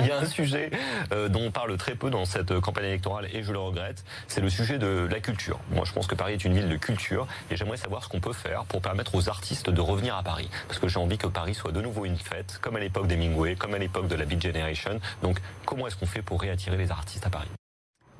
[0.00, 0.70] Il y a un sujet
[1.12, 4.40] euh, dont on parle très peu dans cette campagne électorale et je le regrette, c'est
[4.40, 5.60] le sujet de la culture.
[5.70, 8.20] Moi, je pense que Paris est une ville de culture et j'aimerais savoir ce qu'on
[8.20, 10.48] peut faire pour permettre aux artistes de revenir à Paris.
[10.68, 13.16] Parce que j'ai envie que Paris soit de nouveau une fête, comme à l'époque des
[13.16, 15.00] Mingway, comme à l'époque de la Beat Generation.
[15.22, 17.48] Donc, comment est-ce qu'on fait pour réattirer les artistes à Paris?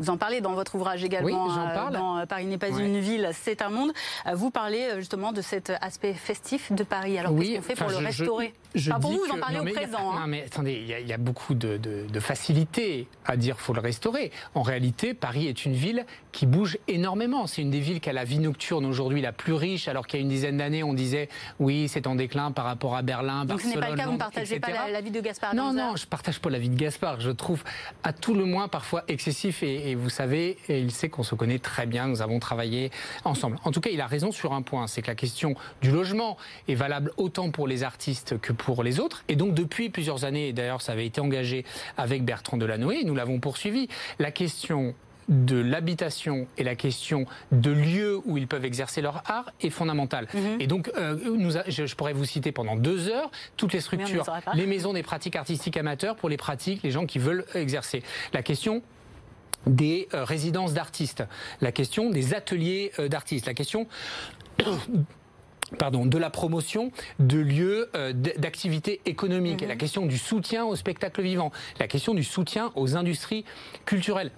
[0.01, 1.45] Vous en parlez dans votre ouvrage également.
[1.47, 1.93] Oui, j'en euh, parle.
[1.93, 3.93] Dans Paris n'est pas une ville, c'est un monde.
[4.27, 7.19] Euh, vous parlez euh, justement de cet aspect festif de Paris.
[7.19, 8.55] Alors qu'est-ce qu'on fait pour le restaurer?
[8.75, 10.13] je, Pas pour vous, vous en parlez au présent.
[10.13, 10.21] Hein.
[10.21, 13.81] Non, mais attendez, il y, a beaucoup de, de, facilité à dire qu'il faut le
[13.81, 14.31] restaurer.
[14.55, 17.47] En réalité, Paris est une ville qui bouge énormément.
[17.47, 20.21] C'est une des villes qui a la vie nocturne aujourd'hui la plus riche, alors qu'il
[20.21, 21.29] y a une dizaine d'années, on disait
[21.59, 23.73] oui, c'est en déclin par rapport à Berlin, Donc Barcelone.
[23.73, 25.97] ce n'est pas le cas, vous ne partagez pas la, vie de Gaspard Non, non,
[25.97, 27.21] je ne partage pas la vie de Gaspard.
[27.21, 27.65] Je trouve
[28.03, 31.35] à tout le moins parfois excessif et, et vous savez, et il sait qu'on se
[31.35, 32.91] connaît très bien, nous avons travaillé
[33.25, 33.59] ensemble.
[33.65, 36.37] En tout cas, il a raison sur un point, c'est que la question du logement
[36.69, 39.25] est valable autant pour les artistes que pour les autres.
[39.29, 41.65] Et donc depuis plusieurs années, et d'ailleurs ça avait été engagé
[41.97, 43.89] avec Bertrand Delanoë, nous l'avons poursuivi,
[44.19, 44.95] la question
[45.31, 50.27] de l'habitation et la question de lieux où ils peuvent exercer leur art est fondamentale.
[50.35, 50.61] Mhm.
[50.61, 54.67] Et donc, euh, nous je, pourrais vous citer pendant deux heures toutes les structures, les
[54.67, 58.03] maisons des pratiques artistiques amateurs pour les pratiques, les gens qui veulent exercer.
[58.33, 58.83] La question
[59.67, 61.25] des euh, résidences d'artistes,
[61.61, 63.87] la question des ateliers euh, d'artistes, la question
[65.79, 69.79] pardon, de la promotion de lieux euh, d'activité économique, la mhm.
[69.79, 73.45] question du soutien au spectacle vivant, la question du soutien aux industries
[73.85, 74.33] culturelles.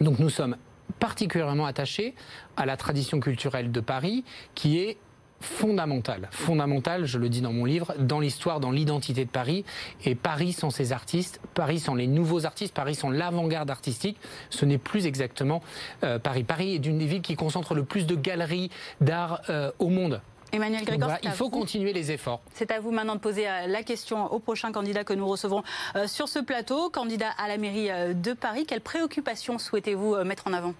[0.00, 0.56] Donc nous sommes
[0.98, 2.14] particulièrement attachés
[2.56, 4.98] à la tradition culturelle de Paris, qui est
[5.40, 9.64] fondamentale, fondamentale, je le dis dans mon livre, dans l'histoire, dans l'identité de Paris.
[10.04, 14.18] Et Paris sans ses artistes, Paris sans les nouveaux artistes, Paris sans l'avant-garde artistique,
[14.50, 15.62] ce n'est plus exactement
[16.04, 16.44] euh, Paris.
[16.44, 18.70] Paris est une des villes qui concentre le plus de galeries
[19.00, 20.20] d'art euh, au monde.
[20.52, 20.84] Emmanuel
[21.24, 22.40] il faut continuer les efforts.
[22.54, 25.64] C'est à vous maintenant de poser euh, la question au prochain candidat que nous recevrons
[26.06, 28.64] sur ce plateau, candidat à la mairie de Paris.
[28.64, 30.74] Quelles préoccupations souhaitez-vous mettre en avant?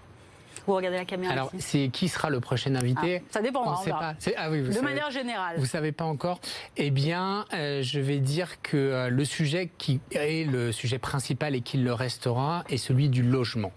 [0.67, 1.31] La caméra.
[1.31, 3.63] Alors, c'est qui sera le prochain invité ah, Ça dépend.
[3.65, 4.15] On ne sait pas.
[4.35, 5.55] Ah oui, de manière générale.
[5.57, 6.41] Vous savez pas encore.
[6.75, 11.55] Eh bien, euh, je vais dire que euh, le sujet qui est le sujet principal
[11.55, 13.71] et qui le restera est celui du logement.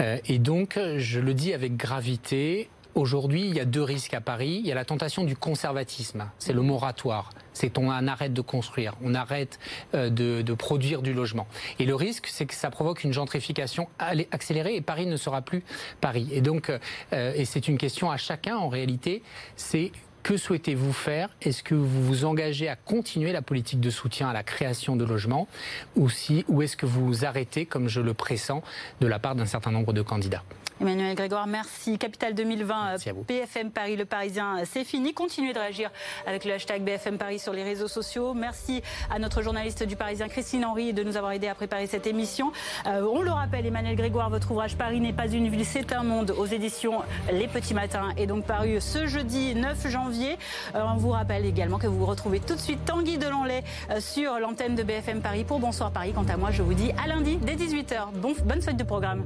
[0.00, 2.68] Euh, et donc, je le dis avec gravité.
[2.94, 4.60] Aujourd'hui, il y a deux risques à Paris.
[4.60, 7.30] Il y a la tentation du conservatisme, c'est le moratoire.
[7.54, 9.58] C'est on, arrête de construire, on arrête
[9.94, 11.46] euh, de, produire du logement.
[11.78, 13.88] Et le risque, c'est que ça provoque une gentrification
[14.30, 15.64] accélérée et Paris ne sera plus
[16.00, 16.28] Paris.
[16.32, 19.22] Et donc, euh, et c'est une question à chacun en réalité,
[19.56, 19.90] c'est
[20.22, 21.30] que souhaitez-vous faire?
[21.40, 25.04] Est-ce que vous vous engagez à continuer la politique de soutien à la création de
[25.04, 25.48] logements?
[25.96, 28.62] Ou, si, ou est-ce que vous vous arrêtez, comme je le pressens,
[29.00, 30.44] de la part d'un certain nombre de candidats?
[30.82, 31.96] Emmanuel Grégoire, merci.
[31.96, 32.96] Capitale 2020,
[33.28, 35.14] BFM Paris, le Parisien, c'est fini.
[35.14, 35.92] Continuez de réagir
[36.26, 38.34] avec le hashtag BFM Paris sur les réseaux sociaux.
[38.34, 42.08] Merci à notre journaliste du Parisien, Christine Henry, de nous avoir aidé à préparer cette
[42.08, 42.50] émission.
[42.86, 46.02] Euh, on le rappelle, Emmanuel Grégoire, votre ouvrage Paris n'est pas une ville, c'est un
[46.02, 47.02] monde aux éditions
[47.32, 50.36] Les Petits Matins est donc paru ce jeudi 9 janvier.
[50.74, 54.40] Euh, on vous rappelle également que vous retrouvez tout de suite Tanguy Delanlay euh, sur
[54.40, 56.12] l'antenne de BFM Paris pour Bonsoir Paris.
[56.12, 58.14] Quant à moi, je vous dis à lundi dès 18h.
[58.16, 59.22] Bon, bonne fête de programme.